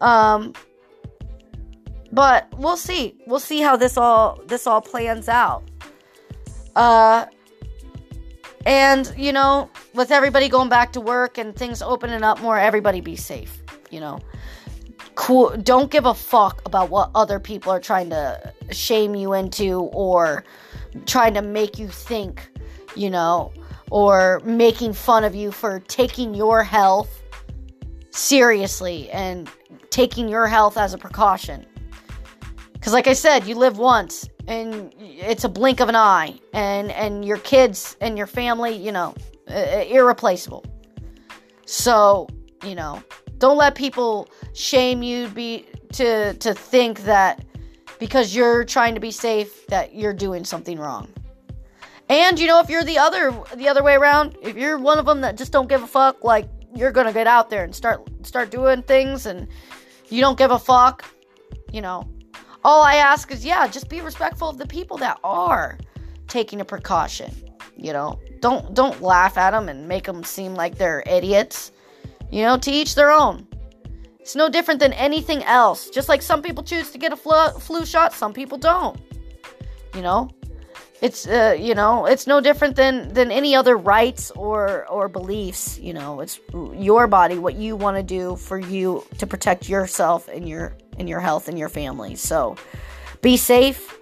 [0.00, 0.54] Um,
[2.10, 3.14] but we'll see.
[3.26, 5.62] We'll see how this all this all plans out.
[6.74, 7.26] Uh,
[8.66, 13.00] and you know, with everybody going back to work and things opening up more, everybody
[13.00, 13.62] be safe.
[13.90, 14.18] You know,
[15.14, 15.56] cool.
[15.56, 20.44] Don't give a fuck about what other people are trying to shame you into or
[21.06, 22.48] trying to make you think.
[22.96, 23.52] You know,
[23.90, 27.22] or making fun of you for taking your health
[28.10, 29.48] seriously and
[29.90, 31.66] taking your health as a precaution.
[32.72, 36.90] Because, like I said, you live once and it's a blink of an eye, and,
[36.90, 39.14] and your kids and your family, you know,
[39.48, 40.64] uh, irreplaceable.
[41.66, 42.26] So,
[42.64, 43.00] you know,
[43.38, 47.44] don't let people shame you be to to think that
[48.00, 51.08] because you're trying to be safe that you're doing something wrong.
[52.08, 55.06] And you know, if you're the other the other way around, if you're one of
[55.06, 58.02] them that just don't give a fuck, like you're gonna get out there and start
[58.24, 59.46] start doing things, and
[60.08, 61.04] you don't give a fuck,
[61.72, 62.04] you know.
[62.62, 65.78] All I ask is, yeah, just be respectful of the people that are
[66.28, 67.32] taking a precaution.
[67.76, 71.72] You know, don't don't laugh at them and make them seem like they're idiots.
[72.30, 73.46] You know, to each their own.
[74.20, 75.88] It's no different than anything else.
[75.88, 79.00] Just like some people choose to get a flu, flu shot, some people don't.
[79.94, 80.30] You know,
[81.00, 85.78] it's uh, you know it's no different than than any other rights or or beliefs
[85.78, 86.20] you know.
[86.20, 90.76] It's your body what you want to do for you to protect yourself and your
[90.98, 92.16] and your health and your family.
[92.16, 92.56] So
[93.22, 93.98] be safe.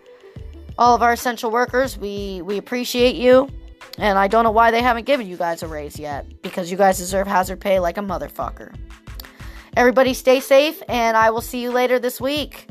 [0.77, 3.49] All of our essential workers we we appreciate you.
[3.97, 6.77] And i don't know why they haven't given you guys a raise yet because you
[6.77, 8.75] guys deserve hazard pay like a motherfucker.
[9.77, 12.69] Everybody stay safe and i will see you later this week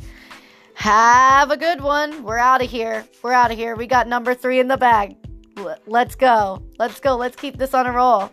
[0.78, 2.24] have a good one.
[2.24, 3.04] We're out of here.
[3.24, 3.76] We're out of here.
[3.76, 5.16] We got number three in the bag.
[5.88, 6.62] Let's go.
[6.78, 7.18] Let's go.
[7.18, 8.32] Let's keep this on a roll.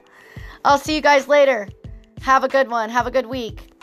[0.63, 1.67] I'll see you guys later.
[2.21, 2.91] Have a good one.
[2.91, 3.74] Have a good week.